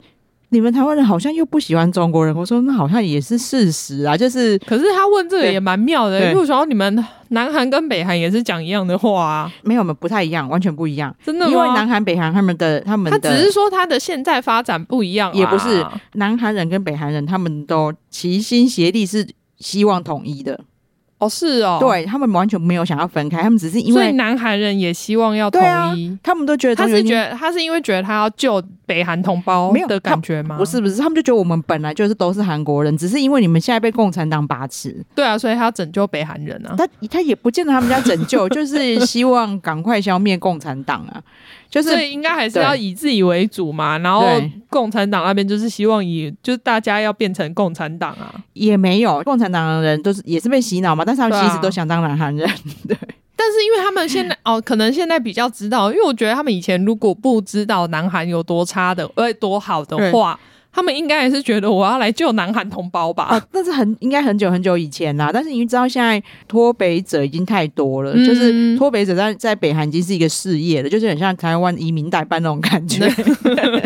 [0.49, 4.57] 你们台湾人好像又不喜欢中国人，我说那好像也是事实啊，就是。
[4.59, 11.51] 可是他问这个也蛮妙的，因为说你们南韩跟北韩也是讲一样的话啊，没有，没有不太一样，完全不一样，真的吗？
[11.51, 19.27] 因为南韩、北韩他们的他们的，他只是说他的现在发展不一样，也不是南韩人跟北韩人他们都齐心协力是
[19.57, 20.59] 希望统一的。
[21.17, 25.61] 哦，是哦，对他们完全没有想要分开，他们只是因为，所以南韩人也希望要统
[25.95, 30.57] 一，啊、他们都觉得他是觉得他是因为觉得他要救北韩同胞没有的感觉吗？
[30.57, 41.21] 不是不是，他们就觉得我们本来就是都是韩国人，只是因为你们现在被共产党把持，对啊，所以他要拯救北韩人啊，他他也不见得他们家拯救， 就是希望赶快消灭共产党啊。
[41.67, 44.25] 就是所以应该还是要以自己为主嘛，然后
[44.69, 52.49] 共产党那边就是希望以就是大家要变成共产党啊，也没有共产党的人都是也是被洗脑嘛，但是他们其实都想当南韩人，
[52.87, 52.97] 对。
[53.35, 60.39] 但是因为他们现在哦，可能现在比较知道，因为我觉得他们以前如果不知道南韩有多差的，呃，多好的话。
[60.75, 63.23] 他们应该也是觉得我要来救南韩同胞吧？
[63.23, 65.29] 啊，那是很应该很久很久以前啦。
[65.33, 73.09] 但是你知道现在脱北者已经太多了，嗯、就是脱北者在在北韩已经是一个事业了，就是很像台湾移民代办那种感觉。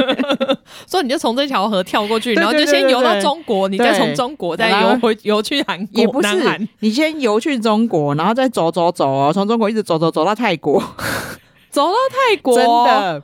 [0.87, 6.01] 所以你就从这条河跳过去，然后就先游到中国，你再从中国再游回游去韩国。
[6.01, 10.81] 也不是，你先游去中国，然后再走走走哦，从中国一直走走走到泰国，
[11.69, 13.23] 走到泰国，真的。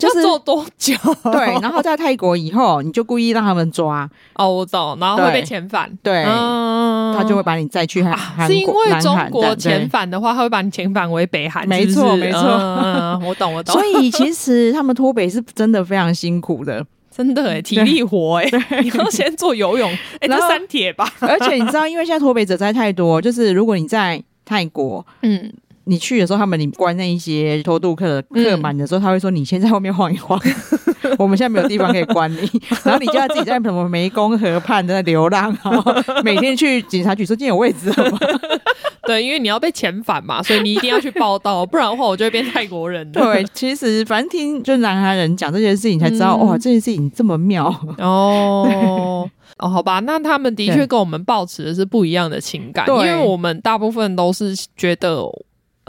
[0.00, 0.94] 就是做多久？
[1.30, 4.08] 对，然后在泰国以后，你就故意让他们抓。
[4.34, 13.74] 哦，我懂，然后会被遣返，对，嗯、他就会把你再去韩是因为中国遣返的话，他会把你遣返回北韩，没错，没错，嗯，我懂，我懂。
[13.74, 16.84] 所以其实他们脱北是真的非常辛苦的，
[17.14, 18.50] 真的哎，体力活哎，
[18.82, 21.06] 你要先做游泳， 哎，这三铁吧。
[21.20, 25.52] 而且你知道，因为现在脱北者在太多，就是如果你在泰国，嗯。
[25.84, 30.38] 你去的时候，他们你关那一些偷渡客客满的时候，他会说：“你先在后面晃一晃，
[31.18, 32.38] 我们现在没有地方可以关你。”
[32.84, 38.18] 然后你就要自己在什么湄公河畔在那流浪，然后每天去警察局说：“今天有位置了吗？”
[39.06, 43.10] 对，因为你要被遣返嘛，所以你一定要去报道，不然的话我就会变泰国人。
[43.10, 47.66] 对，其实反正听就南韩人讲这件事情，才知道、嗯、哇，这件事情这么妙
[47.98, 55.24] 哦哦，好吧，那他们的确跟我们抱持的是不一样的情感，因为我们大部分都是觉得。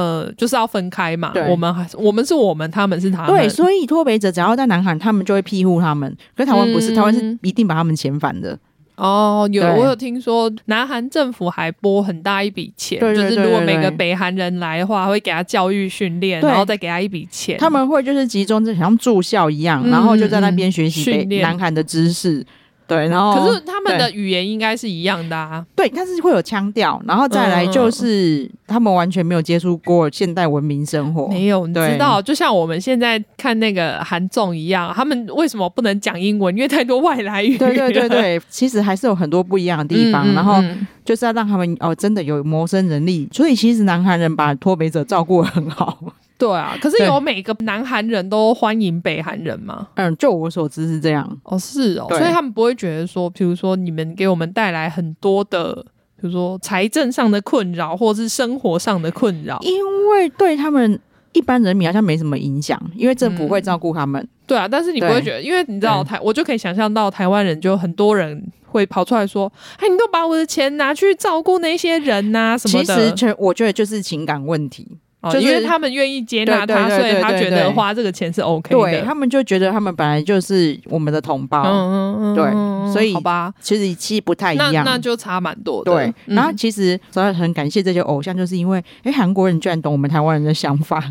[0.02, 1.32] 呃，就是要分开嘛。
[1.48, 3.28] 我们还是我们是我们，他们是他们。
[3.28, 6.10] 对，所以脱北者只要在南韩，他们就会庇护他们。
[6.36, 8.58] 可是台湾不是，嗯、台湾是一定把他们遣返的。
[8.96, 17.58] 哦，有我有听说，南韩政府还拨很大一笔钱，就是如果每个北韩人来的话，会给他教育训练，然后再给他一笔钱。
[17.60, 22.46] 他们会就是集中，就像住校一样，嗯、然后就在那边学习南韩的知识。
[22.92, 25.66] 对，然后可是他们的语言应该是一样的啊。
[25.74, 36.54] 对，但是会有腔调，然后再来就是他们完全没有接触过现代文明生活，没有，你知道，就像我们现在看那个韩综一样，他们为什么不能讲英文？
[36.54, 37.58] 因为太多外来语。
[37.58, 40.62] 对对对对， 其实还是有很多不一样的地方，嗯嗯嗯，然后
[41.06, 43.30] 就是要让他们哦，真的有谋生能力。
[43.32, 45.98] 所以其实南韩人把脱北者照顾得很好。
[46.42, 49.90] 对啊，可是有每个南韩人都欢迎北韩人吗？
[49.94, 51.40] 嗯，就我所知是这样。
[51.44, 55.76] 哦，是哦，所以他们不会觉得说，比如说你们给我们带来很多的，
[56.20, 61.00] 比如说财政上的困扰，或是生活上的困扰，因为对他们
[61.34, 64.20] 一般人民好像没什么影响，因为政府会照顾他们。
[64.20, 73.14] 嗯、对啊，但是你不会觉得，因为你知道台，我就可以想象到台湾人就很多人会跑出来说，哎，你都把我的钱拿去照顾那些人呐、啊，什么的。
[73.14, 74.98] 其实，我觉得就是情感问题。
[75.30, 78.80] 就是因为他们愿意接纳他，所以他觉得花这个钱是 OK 的。
[78.80, 85.92] 对，他们就觉得他们本来就是我们的同胞，嗯嗯对，所以好吧，其实其实不太一样，那，那就差蛮多的。
[85.92, 91.04] 对，然后其实所以很感谢这些偶像，就是因为哎，韩国人居然懂我们台湾人的想法。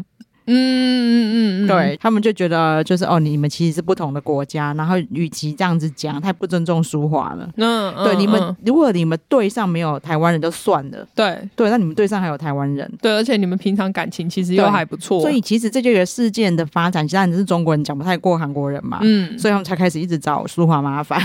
[0.46, 7.48] 嗯嗯嗯，对他们就觉得就是哦，你们其实是不同的国家，然后与其这样子讲，太不尊重舒华了。
[7.56, 21.20] 嗯，对，你们如果你们队上没有台湾人就算了，对对，那你们队上还有台湾人，对，而且你们平常感情其实又还不错，所以其实这就个事件的发展，其实是中国人讲不太过韩国人嘛，嗯，所以他们才开始一直找舒华麻烦。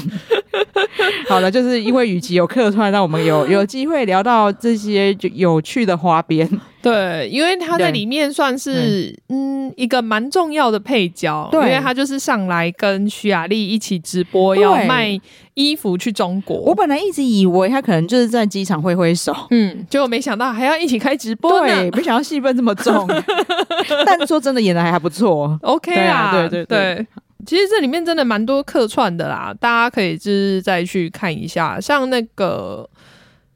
[1.30, 6.50] 好了，就是因为与其有客串，让我们有有机会聊到这些就有趣的花边。
[6.82, 15.20] 对，因为他在里面算是嗯，嗯一个蛮重要的配角，对因为他就是上来跟徐雅丽一起直播，要卖
[15.56, 16.58] 衣服去中国。
[16.58, 23.08] 我本来一直以为他可能就是在机场挥挥手，嗯，结果没想到还要一起开直播没想到戏份这么重。
[24.06, 26.96] 但是说真的，演的还还不错，OK 啊，对对对。
[26.96, 27.08] 对
[27.46, 32.90] 其实这里面真的蛮多客串的啦，大家可以就是再去看一下，像那个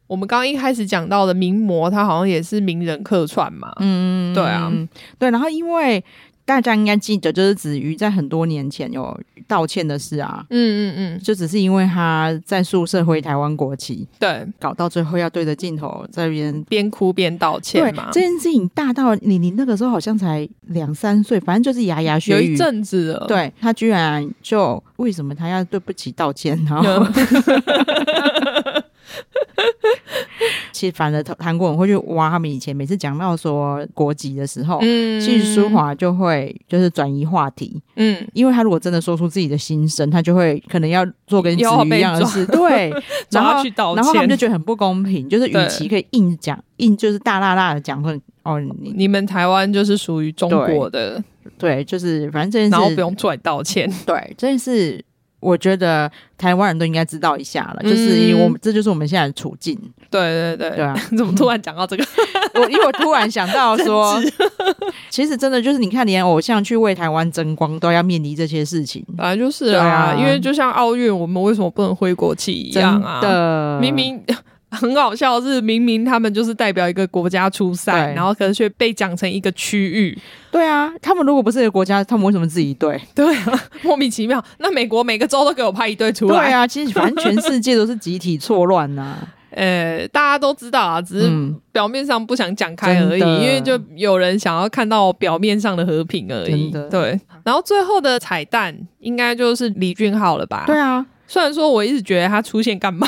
[0.07, 4.71] 我们刚刚一开始讲到的名模，他好像也是名人客串嘛，嗯，对啊，
[5.17, 6.03] 对，然后因为。
[6.49, 9.15] 大家应该记得，就是子瑜在很多年前有
[9.47, 10.43] 道歉的事啊。
[10.49, 18.09] 嗯嗯嗯，就只是因为他在宿舍挥台湾国旗，对，搞到最后要对着镜头在边边哭边道歉嘛。
[18.11, 23.27] 这件事情大到你，你那个时候好像才两三岁，反正就是牙牙学语，有一阵子了。
[23.27, 26.59] 对，他居然就为什么他要对不起道歉？
[26.65, 27.05] 然后。
[30.71, 42.89] 其实，反而韩国人会去挖他们以前每次讲到说国籍的时候，嗯，其实舒华就会就是转移话题，嗯，因为他如果真的说出自己的心声，他就会可能要做跟子瑜一样的事，对，
[43.31, 43.61] 然后
[43.95, 51.21] 然后他们就觉得很不公平，就是与其可以硬讲硬，就是大大大的讲说哦，你你们台湾就是属于中国的，
[51.57, 55.03] 对，就是反正这件事，然后不用出来道歉，对，这件事。
[55.39, 59.79] 我觉得台湾人都应该知道一下了，就是以我们、嗯、这就是我们现在的处境。
[60.09, 60.95] 对对对，对啊！
[61.15, 62.03] 怎么突然讲到这个？
[62.55, 64.19] 我因为我突然想到说，
[65.09, 69.85] 其实真的就是你看，连偶像去为台湾争光都要面临这些事情，本来就是啊。
[69.85, 73.21] 啊因为就像奥运，我们为什么不能挥国旗一样啊？
[73.21, 74.21] 的明明。
[74.71, 80.17] 很搞笑的是，明明他们就是代表一个国家出赛，然后可是却被讲成一个区域。
[80.51, 82.99] 对啊，他们如果不是一个国家，他们为什么自己队？
[83.15, 84.43] 对啊，莫名其妙。
[84.59, 86.45] 那美国每个州都给我派一队出来。
[86.45, 89.17] 对啊，其实反正全世界都是集体错乱呐。
[89.51, 96.69] 呃，大家都知道啊，只是表面上不想讲开而已，嗯、因为就有人想要看到表面上的和平而已。
[96.69, 100.65] 的对，然后最后的彩蛋应该就是李俊浩了吧？
[100.67, 101.03] 对啊。
[101.29, 103.07] 虽然说我一直觉得他出现干嘛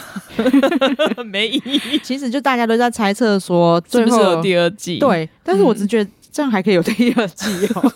[1.25, 4.99] 没意义，其实就大家都在猜测说最后是不是有第二季？
[4.99, 7.91] 对，但是我只觉得这样还可以有第二季哦。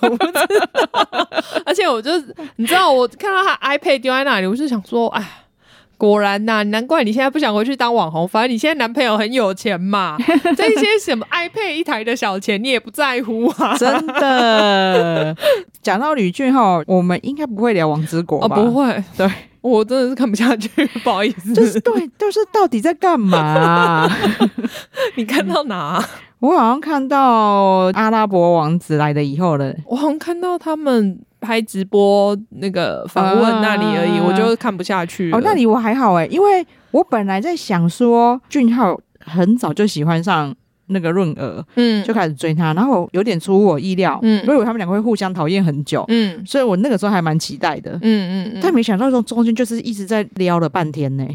[1.64, 2.12] 而且我就
[2.56, 5.24] 你知道，我看到他 iPad 丢在那里，我就想说，哎，
[5.96, 8.28] 果然呐、啊，难怪你现在不想回去当网红。
[8.28, 10.18] 反正你现在男朋友很有钱嘛，
[10.58, 13.78] 这些什么 iPad 一台的小钱你也不在乎啊？
[13.78, 15.36] 真的。
[15.84, 18.56] 讲到吕俊浩，我们应该不会聊王之国吧？
[18.58, 19.30] 哦，不会，对。
[19.70, 20.70] 我真的是看不下去，
[21.04, 21.54] 不好意思。
[21.54, 24.18] 就是对，就是到底在干嘛啊？
[25.16, 26.04] 你看到哪？
[26.40, 29.74] 我好像看到阿拉伯王子来了以后了。
[29.88, 35.32] 我好像看到他们拍直播那个访问那里而已，我就看不下去。
[35.32, 40.54] 哦，那里我还好哎，因为我本来在想说，俊浩很早就喜欢上。
[40.88, 51.28] 那个润儿，嗯，就开始追他，然后有点出乎我意料，嗯，我以为他们两个会互相讨厌很久，嗯，所以我那个时候还蛮期待的，嗯嗯，但没想到说中间就是一直在撩了半天呢，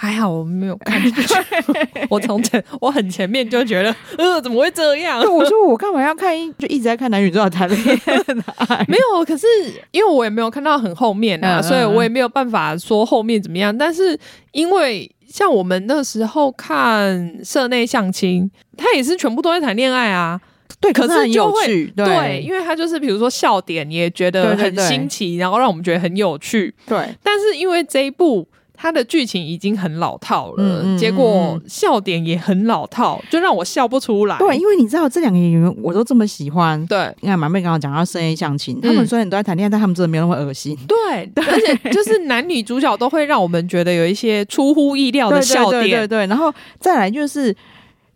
[0.00, 1.34] 还好我没有看进去，
[2.08, 5.18] 我从前我很前面就觉得，呃，怎么会这样？
[5.34, 6.32] 我说我干嘛要看？
[6.56, 8.00] 就一直在看男女主角谈恋
[8.68, 8.84] 爱。
[8.86, 9.44] 没有，可是
[9.90, 13.76] 因为我也没有看到很后面啊，嗯嗯嗯，所以我也没有办法说后面怎么样。
[13.76, 14.16] 但是
[14.52, 20.40] 因为像我们那时候看社内相亲，他也是全部都在谈恋爱啊。
[20.80, 26.72] 对，可是就会对，因为他就是比如说笑点，你也觉得很新奇，然后让我们觉得很有趣。
[26.86, 28.46] 对，但是因为这一部。
[28.80, 34.38] 他的剧情已经很老套了，嗯、结果笑点也很老套，就让我笑不出来。
[34.38, 36.86] 对，因为你知道这两个演员我都这么喜欢。
[36.86, 40.76] 对，你看马妹刚刚讲到深夜相亲，嗯、他们虽然都在谈恋爱，但他们真的没有那么恶心。
[40.86, 45.82] 对， 对，而且就是男女主角都会让我们觉得有一些出乎意料的笑点。
[45.82, 47.54] 对，对，对，对，对，然后再来就是。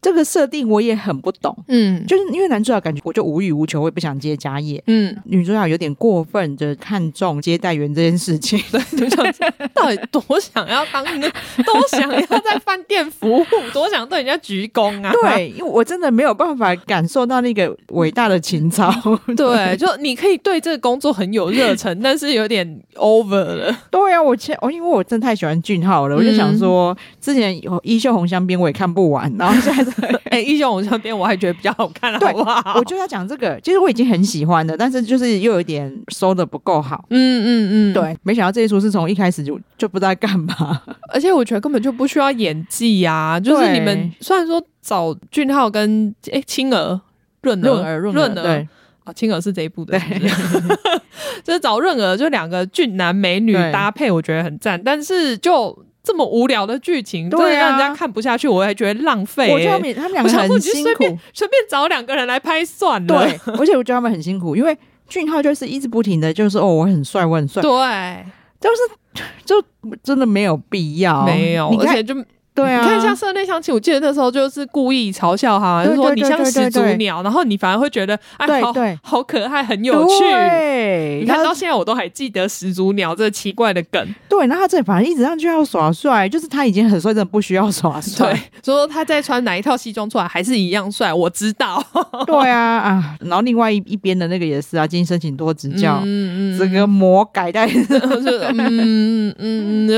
[0.03, 11.31] 这个设定我也很不懂，嗯，就是因为男主角感觉我就无欲无求，我也不想接家业，嗯，女主角有点过分的看重接待员这件事情， 对，女主角到底多想要当那，
[11.63, 15.13] 多想要在饭店服务，多想对人家鞠躬啊？
[15.23, 18.93] 对，因为我真的没有办法感受到那个伟大的情操，
[19.37, 23.73] 对，就你可以对这个工作很有热忱，但是有点 over 了。
[23.89, 29.92] 对啊，我前我因为我真的太喜欢俊浩了，我就想说，之前有《衣袖红香边》我也看不完，然后现在。
[30.25, 32.75] 哎，《英雄红镶边》我还觉得比较好看，好不好？
[32.79, 37.05] 我就要讲这个，其实我已经很喜欢了，但是就是又有点收的不够好。
[37.11, 40.83] 嗯嗯嗯，对，没想到这一出是从一开始就就不知道干嘛，
[41.13, 47.01] 而且我觉得根本就不需要演技呀、啊，就是你们虽然说找俊浩跟哎青儿
[47.43, 48.69] 润儿润儿对
[49.05, 50.59] 啊，青儿是这一部的是是，
[51.43, 55.85] 就是找润儿就两个俊男美女搭配，我觉得很赞，但是就。
[56.03, 59.53] 这么无聊的剧情，对啊，真的让人家看不下去，我还觉得浪费、欸。
[59.53, 63.07] 我觉得他们他们两个很辛苦，随便随便找两个人来拍算了。
[63.07, 64.77] 对，而且我觉得他们很辛苦，因为
[65.09, 67.63] 俊浩就是一直不停的就是哦，我很帅，我很帅。
[67.63, 68.25] 对，
[68.61, 69.63] 就是就
[70.03, 72.15] 真的没有必要，没有，而且就。
[72.55, 80.19] 对啊，你看像社内相亲，我记得那时候就是故意嘲笑他，就是说你像始祖鸟，然后你反而会觉得哎，好好可爱，很有趣。
[80.21, 84.15] 对，你看到现在我都还记得始祖鸟这奇怪的梗。
[84.29, 88.27] 对，那他这反正一直上就要耍帅，就是他已经很帅，真的不需要耍帅。
[88.63, 91.83] 所以说他在穿哪一套西装出来还是一样帅，我知道。
[92.27, 96.01] 对啊啊，然后另外一一边的那个也是啊，今生请多指教。
[96.05, 99.95] 嗯嗯，这个魔改代， 嗯嗯嗯，就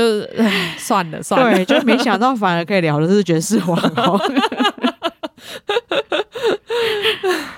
[0.77, 2.33] 算了算了，对，就没想到。
[2.45, 4.19] 反而可以聊的是爵士网红，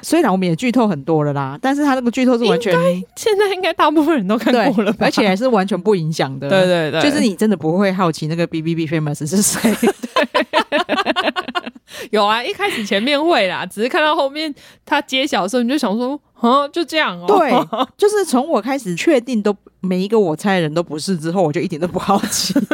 [0.01, 2.71] 虽然我们也剧透很多了啦，但是他那个剧透是完全
[3.17, 6.47] 现在应该大部分人都看过了，而且还是完全不影响的。
[6.47, 9.69] 对对对，就是你真的不会好奇那个 B B B Famous 是谁？
[12.11, 17.25] 有啊，一开始前面会啦，只是看到后面他揭晓的时候，你就想说，啊，就这样哦。
[17.27, 17.51] 对，
[17.97, 22.53] 就是从我开始确定都每一个我猜的人都不是之后，我就一点都不好奇。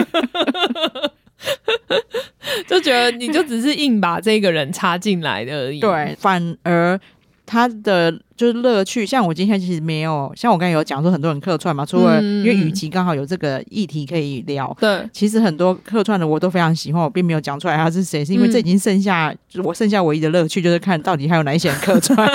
[2.68, 7.00] 就觉得你就只是硬把这个人插进来的而已，对，反而
[7.46, 22.28] 他的就是乐趣，像我今天其实没有，像我刚才有讲说很多人客串嘛，除了因为雨琦刚好有这个议题可以聊，对，其实很多客串的我都非常喜欢，我并没有讲出来他是谁，是因为这已经剩下就是我剩下唯一的乐趣就是看到底还有哪一些人客串。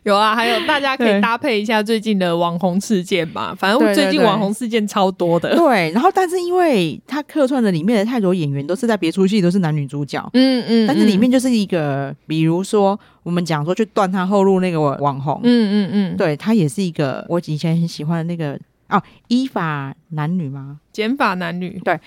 [0.04, 3.54] 有啊，还有大家可以搭配一下最近的网红事件吧。
[3.58, 5.54] 反正最近网红事件超多的。
[5.54, 10.26] 对，然后但是因为他客串的里面的太多演员都是在别出戏，都是男女主角。
[10.32, 10.86] 嗯嗯。
[10.86, 15.38] 但是里面就是一个，比如说我们讲说去断他后路那个网红。
[15.44, 16.16] 嗯嗯嗯。
[16.16, 20.78] 对，他也是一个我以前很喜欢的那个哦，依法男女吗？
[20.92, 21.78] 减法男女。
[21.84, 22.00] 对。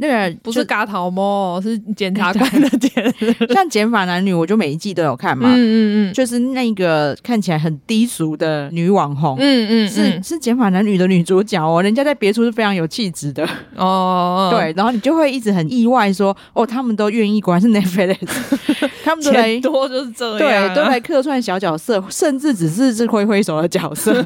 [0.00, 3.14] 那个不是嘎桃猫，是检察官的检。
[3.52, 5.48] 像减法男女，我就每一季都有看嘛。
[5.48, 9.36] 嗯嗯嗯，就是那个看起来很低俗的女网红。
[9.40, 14.48] 嗯嗯，是是减法男女的女主角哦，人家在别处是非常有气质的哦。
[14.54, 18.18] 对，然后你就会一直很意外说，哦，他们都愿意，果然是 Netflix，
[19.04, 24.24] 他们都来多就是这样，对，都来客串小角色，甚至只是是挥挥手的角色。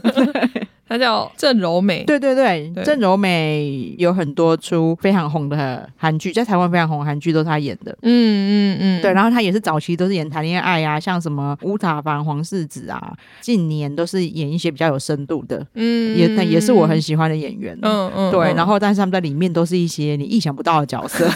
[0.93, 7.97] 她叫郑柔美，对对对，郑柔美有很多出非常红的韩剧，在台湾非常红的韩剧都是她演的。
[8.03, 15.67] 嗯嗯嗯，对，然后她也是早期都是演谈恋爱啊，像什么乌塔房、黄世子啊，近年都是演一些比较有深度的。
[15.75, 17.75] 嗯，也那也是我很喜欢的演员。
[17.81, 21.27] 嗯嗯，对，然后但是他们在里面都是一些你意想不到的角色。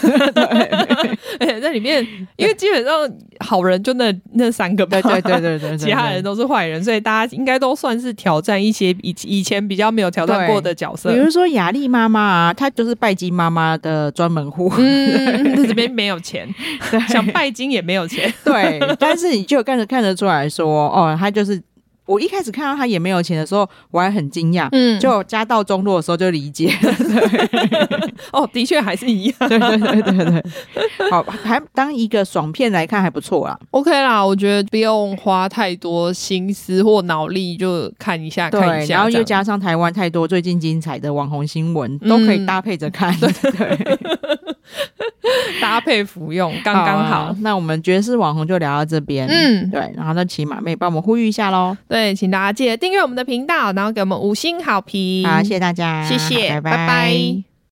[1.39, 2.93] 对，而且在里面，因为基本上
[3.39, 9.47] 好人就那那三个吧，对对对对，其他人都是坏人，所以大家应该都算是挑战一些以以。
[9.47, 14.69] 前比较没有挑战过的角色，比如说雅丽妈妈啊，她就是拜金妈妈的专门户。
[14.77, 16.45] 嗯，这边没有钱，
[16.91, 18.29] 对想拜金也没有钱。
[18.43, 21.63] 对，但是你就看着看得出来说，哦，她就是
[22.07, 24.67] 我一开始看到他也没有钱的时候，我还很惊讶。
[24.71, 26.93] 嗯，就家道中落的时候就理解了。
[26.97, 29.35] 对 哦，的确还是一样。
[29.47, 30.43] 对对对对对。
[31.11, 33.59] 好，还当一个爽片来看还不错啦。
[33.71, 38.95] OK 啦，我觉得不用花太多心思或脑力就看一下，看一下。
[38.95, 43.13] 然后又加上台湾太多最近精彩的网红新闻，都可以搭配着看。
[43.19, 44.56] 对 对对。
[45.61, 47.35] 搭配服用刚刚好，好。
[47.41, 49.27] 那我们爵士网红就聊到这边。
[49.27, 49.91] 嗯，对。
[49.95, 51.75] 然后那请马妹帮我们呼吁一下喽。
[51.87, 55.25] 对，请大家记得订阅我们的频道，然后给我们五星好评。
[55.25, 56.71] 好，谢谢大家，谢谢，拜拜。
[56.71, 57.46] 拜拜。